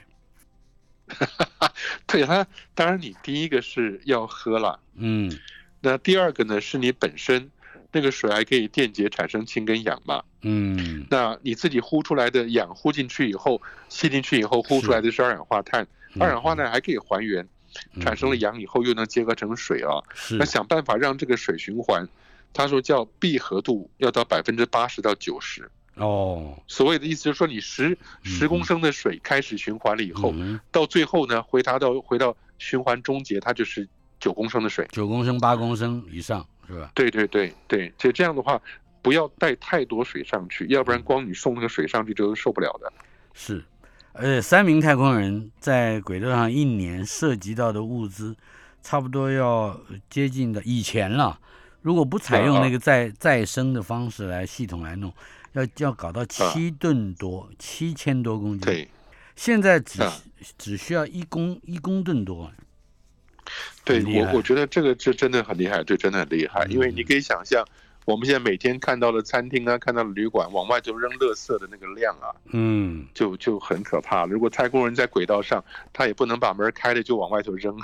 [2.06, 5.32] 对它，当然你第一个是要喝了，嗯。
[5.80, 7.50] 那第二个呢是你本身
[7.91, 10.23] 那个水还可以电解产生氢跟氧嘛。
[10.41, 17.47] 嗯那你自己呼出来的氧呼进去以后，吸进去以后呼出来的是二氧化碳，嗯二氧化碳还可以还原，
[18.02, 20.02] 产生了氧以后又能结合成水啊。
[20.13, 22.08] 是那想办法让这个水循环，
[22.54, 25.69] 他说叫闭合度要到百分之八十到九十。
[25.95, 33.88] 哦，所谓的意思就是说，你十十嗯公升的水开始循环了以后，嗯到最后呢，回答到回到循环终结，它就是
[34.28, 34.86] 九公升的水。
[34.92, 36.92] 九公升、八公升以上是吧？
[36.94, 38.62] 对对对对，就这样的话，
[39.02, 42.92] 不要带太多水上去，要不然光你送那个水上去就受不了的。
[43.34, 43.63] 是，
[44.12, 48.36] 而且三名太空人在轨道上一年涉及到的物资，
[48.82, 51.40] 差不多要接近的以前了。
[51.82, 55.13] 如果不采用那个再再生的方式来系统来弄，
[55.54, 58.60] 要要搞到七吨多，七千多公斤。
[58.60, 58.90] 对
[59.38, 60.13] 现在只啊
[60.58, 62.52] 只需要一公一公吨多。
[63.84, 67.66] 对，我我觉得这个这真的很厉害，对，真的很厉害，因为你可以想象。
[68.06, 74.26] 我们现在每天看到的餐厅啊，看到的旅馆，往外就扔垃圾的那个量啊，嗯，就就很可怕。
[74.26, 77.78] 如果太空人在轨道上，他也不能把门开了就往外头扔，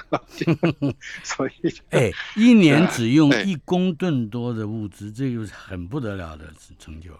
[1.23, 7.11] 所以 哎，一年只用哎一公吨多的物资，这就是很不得了的成就。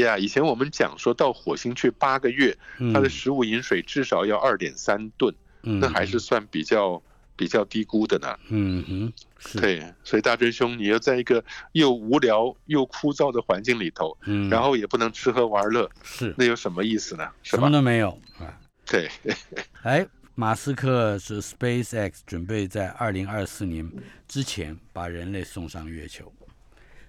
[0.00, 5.36] 呀，以前我们讲说到火星去八个月，嗯它的食物饮水至少要二点三吨，嗯
[5.80, 7.02] 那还是算比较
[7.36, 8.38] 比较低估的呢。
[8.48, 17.28] 嗯哼，是，对，所以大真兄，你要在一个又无聊又枯燥的环境里头，嗯，然后也不能吃喝玩乐，是那有什么意思呢？
[17.42, 17.70] 什么？
[17.70, 18.58] 都没有啊。
[18.86, 19.08] 对，
[19.82, 23.90] 哎，马斯克是 SpaceX 准备在二零二四年
[24.26, 26.32] 之前把人类送上月球，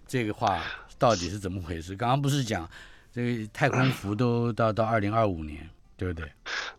[0.05, 0.61] 这个话
[0.97, 1.95] 到底是怎么回事？
[1.95, 2.69] 刚刚不是讲
[3.11, 6.29] 这个太空服都到到二零二五年，对不对？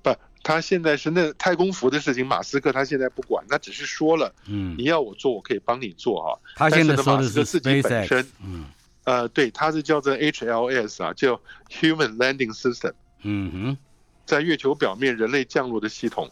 [0.02, 6.30] 不，他现在是那太空服的事情，马斯克他现在不管，他只是说了，嗯你，要我做，我可以帮你做啊。
[6.56, 8.64] 他现在的是马斯克自己本身嗯
[9.04, 13.78] 呃，对，他是叫做 HLS 啊，叫 Human Landing System，嗯哼，
[14.26, 16.30] 在月球表面人类降落的系统。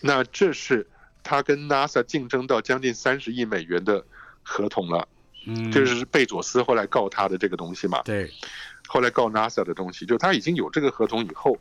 [0.00, 0.86] 那这是
[1.22, 4.04] 他跟 NASA 竞争到将近三十亿美元的
[4.42, 5.06] 合同了，
[5.46, 8.00] 嗯，就是贝佐斯后来告他的这个东西嘛。
[8.02, 8.30] 对，
[8.88, 11.56] 后来告 NASA 的东西，就他已经有这个合同以后，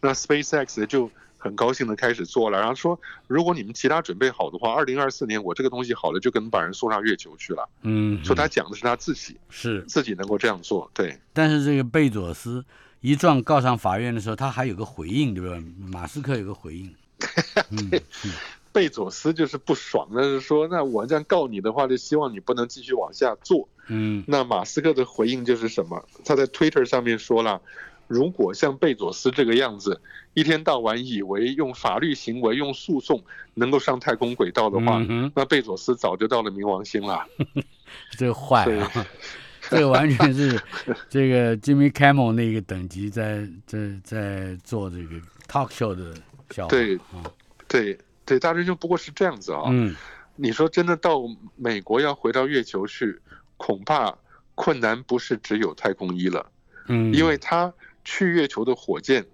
[0.00, 7.68] 那 SpaceX 就很高兴的开始做了，然后说，如果你们其他准备好的话，二零二四年我这个东西好了，就可能把人送上月球去了。
[7.82, 12.64] 嗯，说他讲的是他自己是，自己能够这样做，对，但是这个贝佐斯
[13.00, 15.62] 一状告上法院的时候，他还有个回应，对吧？
[15.78, 16.92] 马斯克有个回应，
[17.70, 17.90] 嗯
[18.24, 18.32] 嗯
[18.72, 23.68] 贝佐斯就是不爽，那是说，那我这样告你的话，就希望你不能继续往下做。
[23.86, 26.04] 嗯那马斯克的回应就是什么？
[26.24, 27.60] 他在 Twitter 上面说了，
[28.08, 30.00] 如果像贝佐斯这个样子，
[30.34, 33.22] 一天到晚以为用法律行为、用诉讼
[33.54, 37.24] 能够上太空轨道的话，嗯那贝佐斯早就到了冥王星了。
[38.18, 39.06] 这个坏啊，
[39.70, 40.60] 这个完全是
[41.08, 45.16] 这个 Jimmy Kimmel 那个等级在在在做这个
[45.46, 46.14] talk show 的
[46.50, 46.70] 笑话。
[46.70, 47.22] 对嗯。
[47.68, 49.94] 对对，大师兄不过是这样子啊、嗯。
[50.36, 51.20] 你说真的到
[51.56, 53.20] 美国要回到月球去，
[53.58, 54.16] 恐怕
[54.54, 56.46] 困难不是只有太空衣了。
[56.86, 57.70] 嗯，因为它
[58.04, 59.26] 去月球的火箭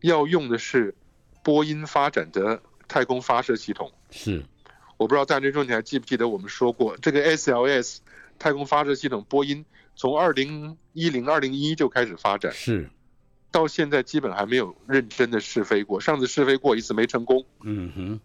[0.00, 0.94] 要用的是
[1.42, 3.92] 波音发展的太空发射系统。
[4.10, 4.44] 是
[4.98, 7.98] 我不知道大追兄你还记不记得我们说过，这个 SLS
[8.38, 9.64] 太空发射系统，波音
[9.96, 12.88] 从二零一零、二零一就开始发展，是，
[13.50, 16.00] 到现在基本还没有认真的试飞过。
[16.00, 18.20] 上次试飞过一次没成功，嗯哼，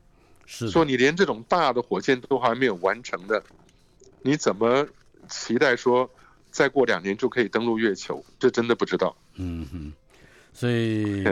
[0.45, 3.41] 是，说你连这种大的火箭都还没有完成的，
[4.21, 4.87] 你怎么
[5.27, 6.09] 期待说
[6.51, 8.23] 再过两年就可以登陆月球？
[8.37, 9.15] 这真的不知道。
[9.37, 9.93] 嗯哼，
[10.53, 11.23] 所以。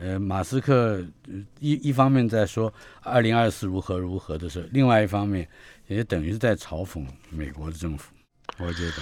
[0.00, 2.72] 呃，马斯克呃一一方面在说
[3.02, 5.48] 二零二四如何如何的时候，另外一方面
[5.88, 8.12] 也等于是在嘲讽美国的政府，
[8.58, 8.92] 我觉得。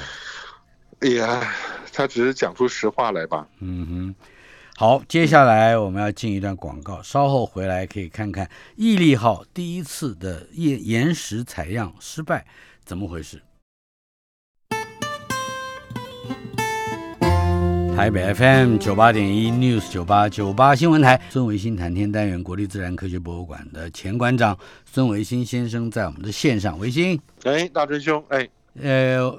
[1.01, 1.53] 哎呀，
[1.93, 3.47] 他只是讲出实话来吧。
[3.59, 4.15] 嗯哼，
[4.79, 12.47] 好，接下来我们要进一段广告，稍后回来可以看看毅力号第一次的岩岩石采样失败
[12.87, 13.43] 怎么回事。
[17.97, 26.79] 台北 FM 九八点一 News 九八九八新闻台，孙维新谈天单元，国立自然科学博物馆的前馆长孙维新先生在我们的线上。
[26.79, 28.47] 维新，哎，大真兄，哎，
[28.83, 29.35] 呃，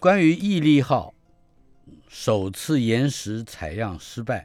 [0.00, 1.14] 关于毅力号
[2.08, 4.44] 首次岩石采样失败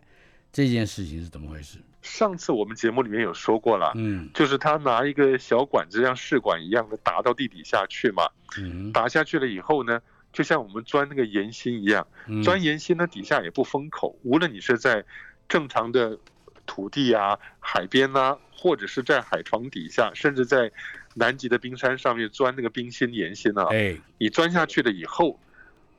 [0.54, 1.80] 这件事情是怎么回事？
[2.04, 10.00] 上次我们节目里面有说过了，嗯就是他拿一个小管子，像试管一样的打到地底下去嘛，嗯打下去了以后呢，
[10.36, 15.04] 就像我们钻那个岩心一样，嗯，钻岩心呢底下也不封口，无论你是在
[15.48, 16.20] 正常的
[16.66, 20.70] 土地啊、海边呐、或者是在海床底下，甚至在
[21.14, 25.40] 南极的冰山上面钻那个冰心岩心啊，哎，你钻下去了以后，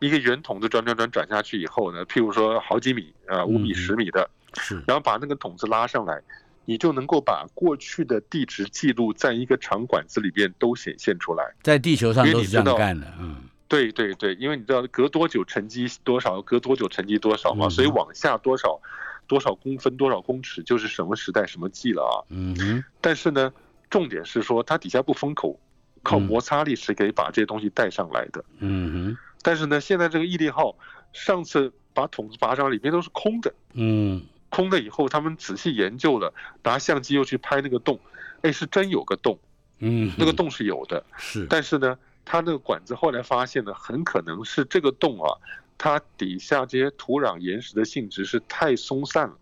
[0.00, 4.28] 一个圆筒子转转转转下去以后呢，譬如说好几米啊，五米、嗯十米的，
[4.58, 6.20] 是，然后把那个筒子拉上来，
[6.66, 11.54] 你就能够把过去的地质记录在一个长管子里边都显现出来。
[11.62, 13.36] 在地球上都是这样干的，嗯
[13.68, 18.80] 对对对，因为你知道隔多久沉积多少，隔多久沉积多少嘛，嗯所以往下多少
[19.26, 22.14] 多少公分多少公尺就是什么时代什么纪了啊。
[22.30, 23.52] 嗯哼，但是呢，
[23.90, 25.58] 重点是说它底下不封口，
[26.02, 28.44] 靠嗯摩擦力是可以把这些东西带上来的。
[28.58, 30.76] 嗯哼，但是呢，现在这个毅力号
[31.12, 37.98] 上次把桶子拔上，里面都是空的，嗯空的以后他们仔细研究了，拿相机又去拍那个洞，
[38.42, 39.38] 哎，是真有个洞，
[39.80, 41.04] 嗯，那个洞是有的。
[41.16, 45.30] 是，但是呢，它那个管子后来发现呢，很可能是这个洞啊，
[45.78, 49.38] 它底下这些土壤岩石的性质是太松散了，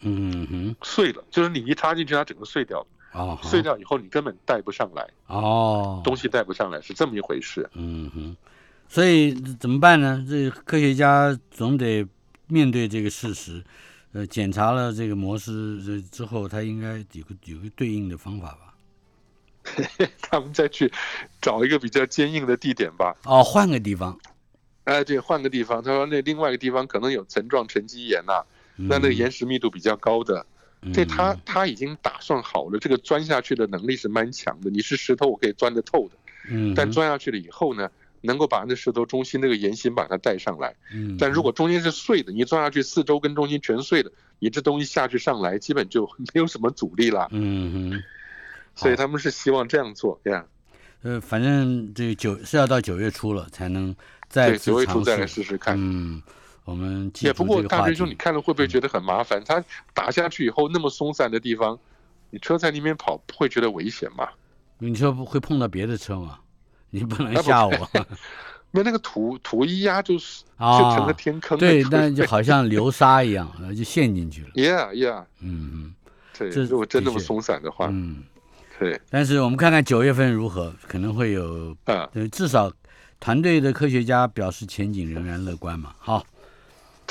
[0.00, 7.70] 嗯哼，碎了，就是你一插进去，它整个碎掉了，哦，碎掉以后你根本带不上来，哦，东西带不上来，是这么一回事。
[7.74, 8.36] 嗯哼，
[8.88, 10.26] 所以怎么办呢？
[10.28, 12.04] 这科学家总得
[12.48, 13.62] 面对这个事实，
[14.12, 15.52] 呃，检查了这个模式
[15.86, 18.67] 呃之后，他应该有个有个对应的方法吧？
[20.22, 20.92] 他们再去
[21.40, 23.16] 找一个比较坚硬的地点吧。
[23.24, 24.18] 哦，换个地方，
[24.84, 25.82] 哎，对，换个地方。
[25.82, 28.42] 他说那另外一个地方可能有层状沉积岩呐、
[28.76, 30.46] 那那个岩石密度比较高的，
[30.82, 34.70] 嗯，这他他已经打算好了，这个钻下去的能力是蛮强的。
[34.70, 36.16] 你是石头，我可以钻得透的，
[36.50, 37.90] 嗯，但钻下去了以后呢，
[38.22, 40.74] 能够把那石头中心那个岩心把它带上来。
[40.92, 47.28] 嗯，但如果中间是碎的，你钻下去四周跟中心全碎的，你这东西下去上来基本就没有什么阻力了。
[47.32, 48.02] 嗯哼，
[48.78, 50.46] 所以他们是希望这样做，这样
[51.02, 53.94] 呃，反正这个九是要到九月初了才能
[54.28, 55.42] 再九月初再来试。
[55.42, 55.76] 试试看。
[55.78, 56.22] 嗯，
[56.64, 58.14] 我们记也不过大师兄，你。
[58.14, 59.42] 看了会不会觉得很麻烦？
[59.44, 59.62] 它
[59.94, 61.78] 打下去以后那么松散的地方，
[62.30, 64.28] 你车在那边跑不会觉得危险吗？
[64.78, 66.38] 你说不会碰到别的车吗？
[66.90, 67.90] 你不能吓我
[68.70, 70.96] 那那个土土一压就是就啊！
[70.96, 71.60] 成了天坑了。
[71.60, 74.48] 对，但就好像流沙一样，然后就陷进去了。
[74.54, 75.94] Yeah Yeah，嗯
[76.36, 78.24] 对，这如果真那么松散的话，嗯嗯。
[78.78, 82.72] 对，但是我们看看九月份如何，可能会有，啊，呃，至少
[83.18, 85.94] 团队的科学家表示前景仍然乐观嘛。
[85.98, 86.24] 好，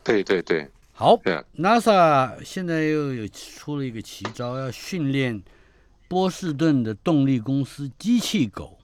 [0.04, 1.20] 对对对，好
[1.58, 5.44] ，NASA 现在又有出了一个奇招，要训练
[6.08, 8.78] 波士顿的动力公司机器狗。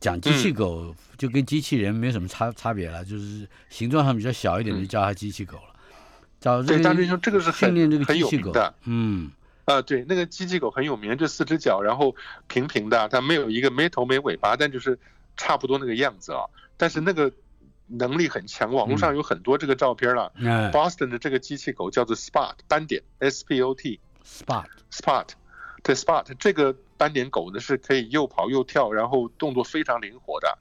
[0.00, 5.74] 讲机嗯器狗就跟机器人没什么差差别了，就是形状上比较小一点，就叫它机器狗了。
[6.40, 8.52] 找这个这个是很训练这个很机器狗。
[8.84, 9.28] 嗯
[9.68, 12.16] 啊，对，那个机器狗很有名，就四只脚，然后
[12.46, 14.98] 平平的，它没有一个没头没尾巴，但就是
[15.36, 16.40] 差不多那个样子啊。
[16.78, 17.30] 但是那个
[17.86, 20.32] 能力很强，网络上有很多这个照片了。
[20.36, 25.28] 嗯 Boston 的这个机器狗叫做 Spot 斑点 S P O T，Spot，Spot，
[25.82, 30.58] 对 Spot 这个斑点狗呢是可以又跑又跳，然后动作非常灵活的。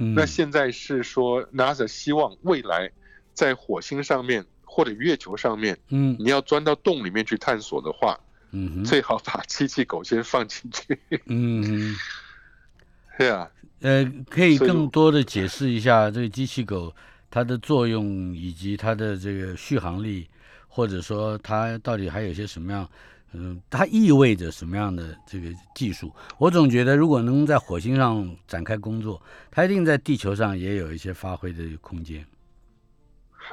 [0.00, 2.90] 嗯，那现在是说 NASA 希望未来
[3.34, 8.18] 在火星上面或者月球上面，嗯你要钻到洞里面去探索的话，
[8.52, 10.98] 嗯哼，最好把机器狗先放进去。
[11.26, 11.96] 嗯哼。
[13.18, 16.94] 对啊，呃，可以更多的解释一下这个机器狗
[17.28, 20.28] 它的作用以及它的这个续航力，
[20.68, 22.88] 或者说它到底还有些什么样，
[23.32, 26.14] 嗯、它意味着什么样的这个技术？
[26.38, 29.20] 我总觉得，如果能在火星上展开工作，
[29.50, 32.24] 它一定在地球上也有一些发挥的空间。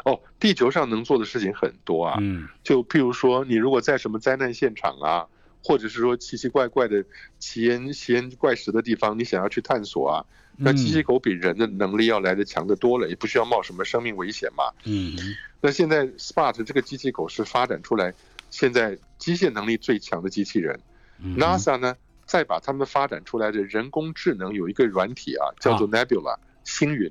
[0.04, 2.48] 哦，地球上能做的事情很多啊，嗯。
[2.64, 5.28] 就譬如说，你如果在什么灾难现场啊，
[5.64, 7.04] 或者是说奇奇怪怪的
[7.40, 10.26] 奇岩奇岩怪石的地方，你想要去探索啊，
[10.58, 14.66] 那机器狗比人的能力要来的强得多了，也不需要冒什么生命危险嘛。
[14.84, 15.16] 嗯。
[15.62, 18.14] 那现在 Spot 这个机器狗是发展出来
[18.50, 20.80] 现在机械能力最强的机器人。
[21.20, 21.38] 嗯。
[21.38, 27.10] NASA 呢，再把他们发展出来的人工智能有一个软体啊，叫做 Nebula 星云，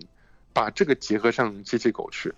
[0.52, 2.32] 把这个结合上机器狗去，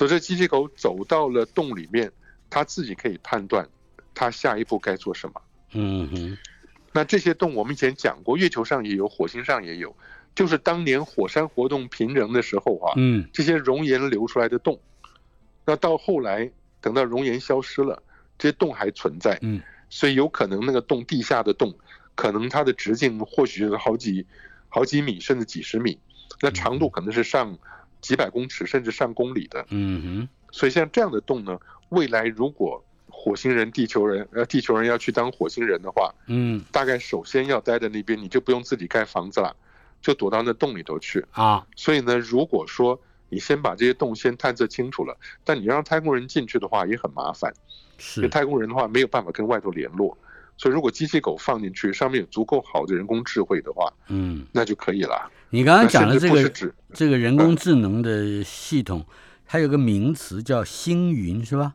[0.00, 2.10] 所以这机器狗走到了洞里面，
[2.48, 3.68] 它自己可以判断
[4.14, 5.42] 它下一步该做什么。
[5.74, 6.38] 嗯哼
[6.90, 9.94] 那这些洞我们以前讲过，月球上也有，火星上也有，
[10.34, 14.80] 就是当年火山活动频仍的时候啊，嗯这些熔岩流出来的洞，
[15.66, 18.02] 那到后来等到熔岩消失了，
[18.38, 21.74] 这些洞还存在，嗯所以有可能那个洞地下的洞，
[22.14, 24.26] 可能它的直径或许是好几
[24.70, 25.98] 好几米甚至几十米，
[26.40, 27.58] 那长度可能是上
[28.00, 29.64] 几百公尺甚至上公里的。
[29.70, 31.58] 嗯哼，所以像这样的洞呢，
[31.90, 39.54] 未来如果火星人、地球人呃地球人要去当火星人的话，嗯大概首先要待在那边，你就不用自己盖房子了，
[40.00, 41.24] 就躲到那洞里头去。
[41.32, 42.98] 啊，所以呢，如果说
[43.28, 47.52] 你先把这些洞先探测清楚了，但你让太空人进去的话也很麻烦，
[47.98, 50.16] 是，太空人的话没有办法跟外头联络。
[50.56, 55.30] 所以如果机器狗放进去，上面有足够好的人工智慧的话，嗯，那就可以了。
[55.50, 59.04] 你刚刚讲的这个这个人工智能的系统，
[59.46, 61.74] 它有个名词叫星云，是吧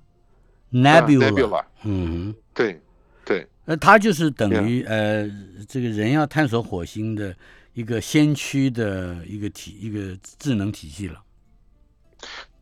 [0.72, 2.34] ？Nebula，Nebula 嗯。
[2.54, 2.82] 对
[3.26, 5.30] 对那它就是等于呃，
[5.68, 7.36] 这个人要探索火星的
[7.74, 11.22] 一个先驱的一个体一个智能体系了。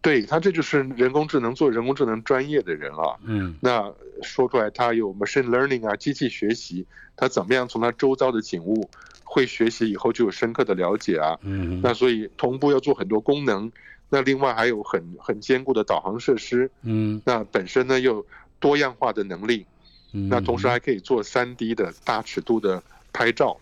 [0.01, 3.16] 对，他这就是人工智能做人工智能专业的人啊。
[3.24, 6.86] 嗯那说出来，他有 machine learning 啊，机器学习，
[7.16, 8.89] 他怎么样从他周遭的景物
[9.34, 11.36] 会学习以后就有深刻的了解啊。
[11.42, 13.72] 嗯那所以同步要做很多功能，
[14.10, 18.24] 那另外还有很很坚固的导航设施，嗯那本身呢又
[18.60, 19.66] 多样化的能力，
[20.14, 22.82] 嗯，那同时还可以做三 D 的大尺度的
[23.12, 23.58] 拍照，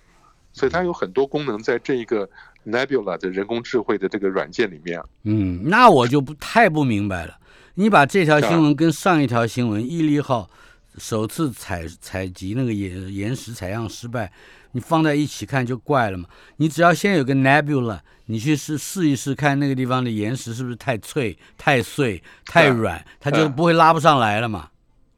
[0.52, 2.30] 所以它有很多功能在这一个
[2.66, 5.06] Nebula 的人工智慧的这个软件里面啊。
[5.24, 7.38] 嗯，那我就不太不明白了。
[7.76, 10.50] 你把这条新闻跟上一条新闻毅力号
[10.98, 14.32] 首次采采集那个岩岩石采样失败，
[14.74, 16.28] 你放在一起看就怪了嘛。
[16.58, 24.70] 你只要先有个 nebula，你去试试一试看那个地方的岩石是不是太脆、太碎、太软，它就嗯不会拉不上来了嘛，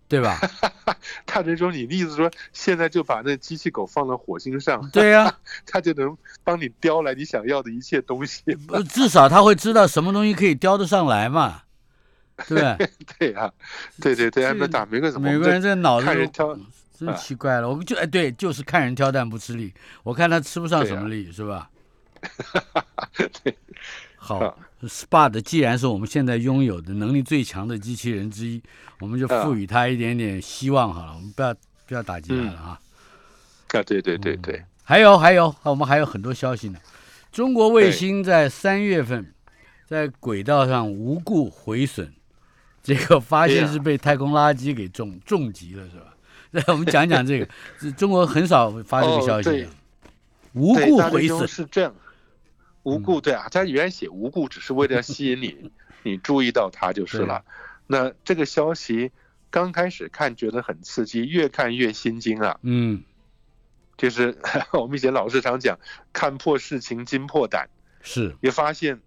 [0.07, 0.39] 对吧？
[1.25, 5.33] 大真说，你的意思说，现在就把那机器狗放到火星上，对呀、
[5.65, 8.43] 它就能帮你叼来你想要的一切东西。
[8.67, 11.62] 呃至少它会知道什么东西可以叼得上来嘛，
[12.47, 12.89] 对 不对？
[13.19, 13.51] 对啊，
[14.01, 15.29] 对对对，这那打每个怎么？
[15.29, 16.57] 美国人这脑子看人挑，
[16.97, 19.73] 真奇怪了，我们就哎对，就是看人挑担不吃力，
[20.03, 21.69] 我看他吃不上什么力，是吧？
[23.43, 23.57] 对，
[24.15, 28.61] 好啊，Spot 既然是我们现在拥有的能力最强的机器人之一，
[28.99, 31.53] 我们就啊赋予它一点点希望好了，我们不要
[31.85, 32.79] 不要打击他了啊。
[33.73, 36.79] 啊，对对对对，还有还有，我们还有很多消息呢。
[37.31, 39.33] 中国卫星在三月份
[39.87, 42.13] 在轨道上无故毁损，
[42.83, 46.13] 结果发现是被太空垃圾给重重击了，是吧？
[46.51, 47.47] 那我们讲讲这个，
[47.79, 49.67] 这中国很少发这个消息，
[50.51, 51.47] 无故毁损。
[51.47, 51.95] 是这样，
[52.83, 55.71] 无故对啊，他原来写无故只是为了吸引你，
[56.03, 57.43] 你注意到他就是了。
[57.87, 59.11] 那这个消息
[59.49, 62.59] 刚开始看觉得很刺激，越看越心惊啊。
[62.61, 63.01] 嗯，
[63.97, 64.37] 就是
[64.73, 65.79] 我们以前老师常讲，
[66.11, 67.69] 看破事情惊破胆，
[68.01, 68.99] 是，也发现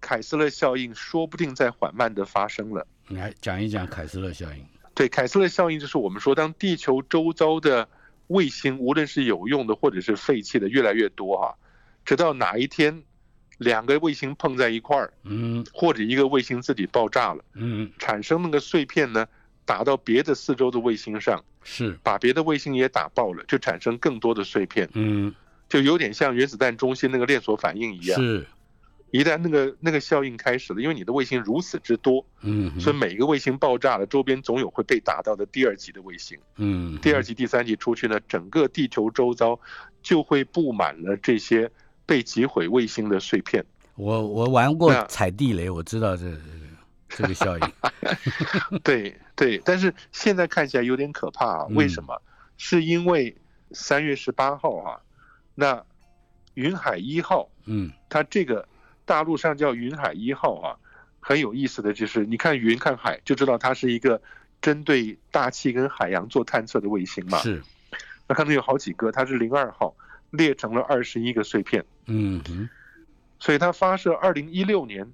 [0.00, 2.86] 凯斯勒效应说不定在缓慢的发生了。
[3.08, 4.64] 你来讲一讲凯斯勒效应。
[4.94, 7.88] 对，凯斯勒效应就是我们说，当地球周遭的
[8.28, 11.54] 卫星，无论是有用的或者是废弃的，越来越多哈、
[12.04, 13.02] 直到哪一天，
[13.58, 15.66] 两个卫星碰在一块儿，嗯。
[15.72, 19.26] 或者一个卫星自己爆炸了，嗯，产生那个碎片呢，
[19.64, 25.34] 打到别的四周的卫星上，是，把别的卫星也打爆了，就产生更多的碎片，嗯。
[25.66, 28.20] 就有点像原子弹中心那个链锁反应一样。
[28.20, 28.46] 是，
[29.14, 36.36] 一旦那个那个效应开始了，因为你的卫星如此之多，嗯所以每一个卫星爆炸了，周边总有会被打到的第二级的卫星。
[36.56, 39.56] 嗯，第二级、第三级出去呢，整个地球周遭
[40.02, 41.70] 就会布满了这些
[42.04, 43.64] 被击毁卫星的碎片。
[43.94, 46.38] 我我玩过那踩地雷，我知道这这个
[47.10, 47.72] 这个效应。
[48.82, 51.66] 对对，但是现在看起来有点可怕啊！
[51.70, 52.20] 嗯为什么？
[52.56, 53.36] 是因为
[53.70, 54.98] 三月十八号啊，
[55.54, 55.80] 那
[56.54, 58.66] 云海一号，嗯它这个
[59.04, 60.76] 大陆上叫云海一号啊，
[61.20, 64.20] 很有意思的就是，你看云看海就知道它是一个
[64.62, 67.38] 针对大气跟海洋做探测的卫星嘛。
[67.38, 67.62] 是，
[68.26, 69.94] 那可能有好几个，它是零二号，
[70.30, 71.84] 列成了二十一个碎片。
[72.06, 72.68] 嗯哼
[73.38, 75.12] 所以它发射二零一六年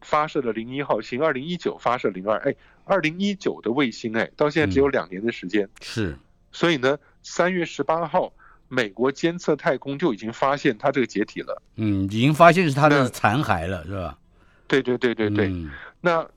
[0.00, 2.54] 发射了零一号星，二零一九发射零二，哎，
[2.84, 5.68] 二零一九的卫星，哎，到现在只有两年的时间。
[5.80, 6.16] 是，
[6.52, 8.32] 所以呢，三月十八号，
[8.68, 11.62] 美国监测太空就已经发现它这个解体了。
[11.76, 14.18] 嗯，已经发现是它的残骸了，是吧？
[14.66, 15.48] 对对对对对。
[15.48, 16.28] 嗯那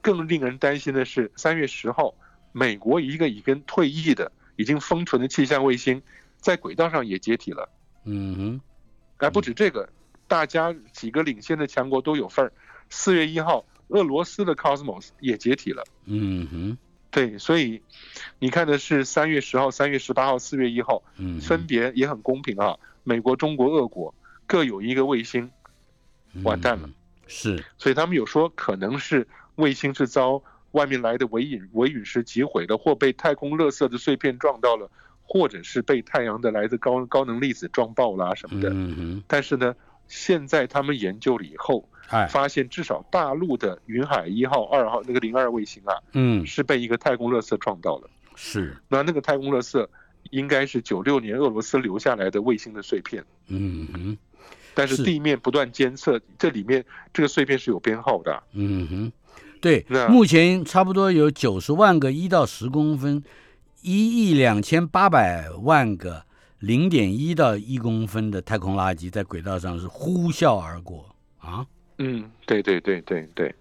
[0.00, 2.14] 更令人担心的是，三月十号，
[2.52, 6.00] 美国一个已经退役的、已经封存的气象卫星，
[6.38, 7.68] 在轨道上也解体了。
[8.04, 8.60] 嗯哼
[9.16, 9.88] 还不止这个，
[10.28, 12.52] 大家几个领先的强国都有份儿。
[12.88, 15.82] 四月一号，俄罗斯的 Cosmos 也解体了。
[16.04, 16.78] 嗯哼
[17.16, 17.80] 对，所以
[18.38, 22.76] 你看的是三月十号、三月十八号、四月一号，嗯，分别也很公平啊。
[23.04, 24.14] 美国、中国、俄国
[24.46, 25.50] 各有一个卫星，
[26.42, 26.94] 完蛋了嗯。
[27.26, 30.42] 是，所以他们有说可能是卫星是遭
[30.72, 34.90] 外面来的微陨微陨石击毁的，或被太空垃圾的碎片撞到了，
[35.22, 38.68] 或者是被太阳的来自高高能粒子撞爆啦什么的。
[38.74, 39.74] 嗯但是呢，
[40.08, 48.10] 现在他们研究了以后，哎，发现至少大陆的云海一号、二号那个零二卫星啊，嗯，是被一个太空垃圾撞到了。
[48.34, 49.86] 是，那那个太空垃圾
[50.30, 54.18] 应该是九六年俄罗斯留下来的卫星的碎片，嗯哼，
[54.74, 55.04] 但是是。
[55.04, 56.84] 地面不断监测，这里面
[57.14, 58.42] 这个碎片是有编号的。
[58.52, 59.12] 嗯哼，
[59.60, 63.24] 对那，目前差不多有九十万个一到十公分，
[63.80, 66.25] 一亿两千八百万个
[66.60, 71.66] 零点一到一公分的太空垃圾在轨道上是呼啸而过啊。
[71.98, 73.54] 嗯，对对对对对，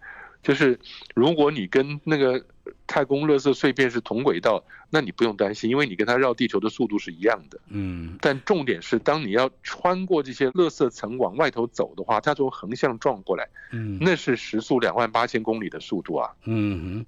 [0.43, 0.79] 就是
[1.13, 2.43] 如果你跟那个
[2.87, 7.59] 太空垃圾碎片是同轨道，那你不用担心，因为你跟它绕地球的速度是一样的。
[7.69, 16.29] 嗯但重点是，当你要穿过这些垃圾层往外头走的话，它从横向撞过来，嗯那是时速两万八千公里的速度啊。
[16.45, 17.05] 嗯哼，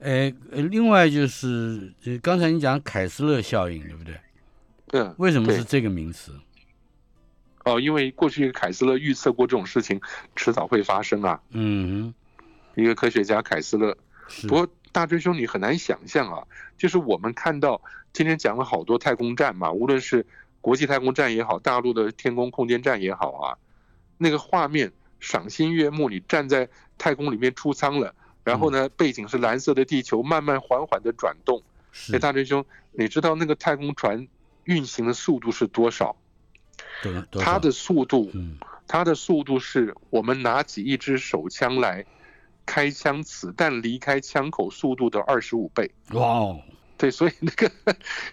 [0.00, 4.14] 呃，呃另外就是呃刚才你讲凯斯勒效应，对不对？
[4.92, 6.32] 嗯，为什么是这个名词？
[7.64, 10.00] 哦，因为过去凯斯勒预测过这种事情
[10.34, 11.40] 迟早会发生啊。
[11.50, 12.12] 嗯
[12.74, 13.96] 一个科学家凯斯勒，
[14.42, 16.42] 不过大追兄你很难想象啊，
[16.78, 17.80] 就是我们看到
[18.12, 20.24] 今天讲了好多太空站嘛，无论是
[20.60, 23.58] 国际太空站也好，大陆的天宫空间站也好啊，
[24.16, 31.62] 那个画面赏心悦目，你站在太空里面出舱了，然后呢，背景是蓝色的地球慢慢缓缓的转动。
[31.92, 34.26] 是哎，大追兄，你知道那个太空船
[34.70, 36.14] 运行的速度是多少？
[37.02, 38.56] 多多少它的速度，嗯
[38.86, 42.04] 它的速度是我们拿起一支手枪来
[42.66, 45.90] 开枪，子弹离开枪口速度的二十五倍。
[46.12, 46.60] 哇哦，
[46.98, 47.70] 对，所以那个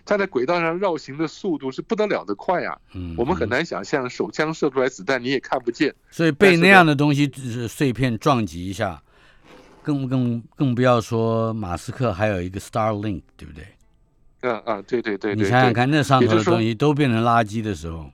[0.06, 2.78] 它在轨道上绕行的速度是不得了的快啊！
[2.94, 5.94] 嗯，我们很难想象，手枪射出来子弹你也看不见。
[6.10, 9.02] 所以被那样的东西呃碎片撞击一下，
[9.84, 13.66] 更更更不要说马斯克还有一个 Starlink，对不对？
[14.50, 15.44] 嗯啊，对对对对对。
[15.44, 18.12] 你想想看，那上头的东西都变成垃圾的时候，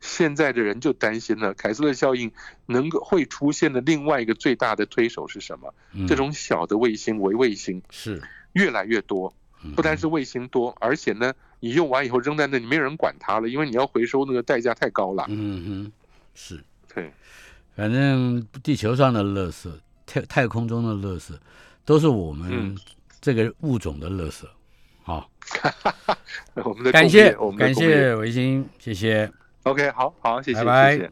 [0.00, 2.30] 现在的人就担心了，凯斯勒效应
[2.66, 5.72] 能够会出现的另外一个最大的推手是什么？
[5.94, 8.20] 嗯这种小的卫星、微卫星是
[8.52, 9.32] 越来越多，
[9.64, 15.24] 嗯不单是卫星多，而且呢，你用完以后扔在那里，没有人管它了，因为你要回收那个代价太高了。
[15.28, 15.92] 嗯哼，
[16.34, 16.60] 是，
[16.92, 17.12] 对，
[17.76, 19.70] 反正地球上的垃圾、
[20.04, 21.32] 太太空中的垃圾，
[21.84, 22.76] 都是我们嗯
[23.20, 24.44] 这个物种的垃圾。
[25.04, 25.28] 好，
[26.64, 29.30] 我们的感谢我们的感谢维新，谢谢。
[29.64, 31.10] OK，好好，谢谢拜拜谢谢。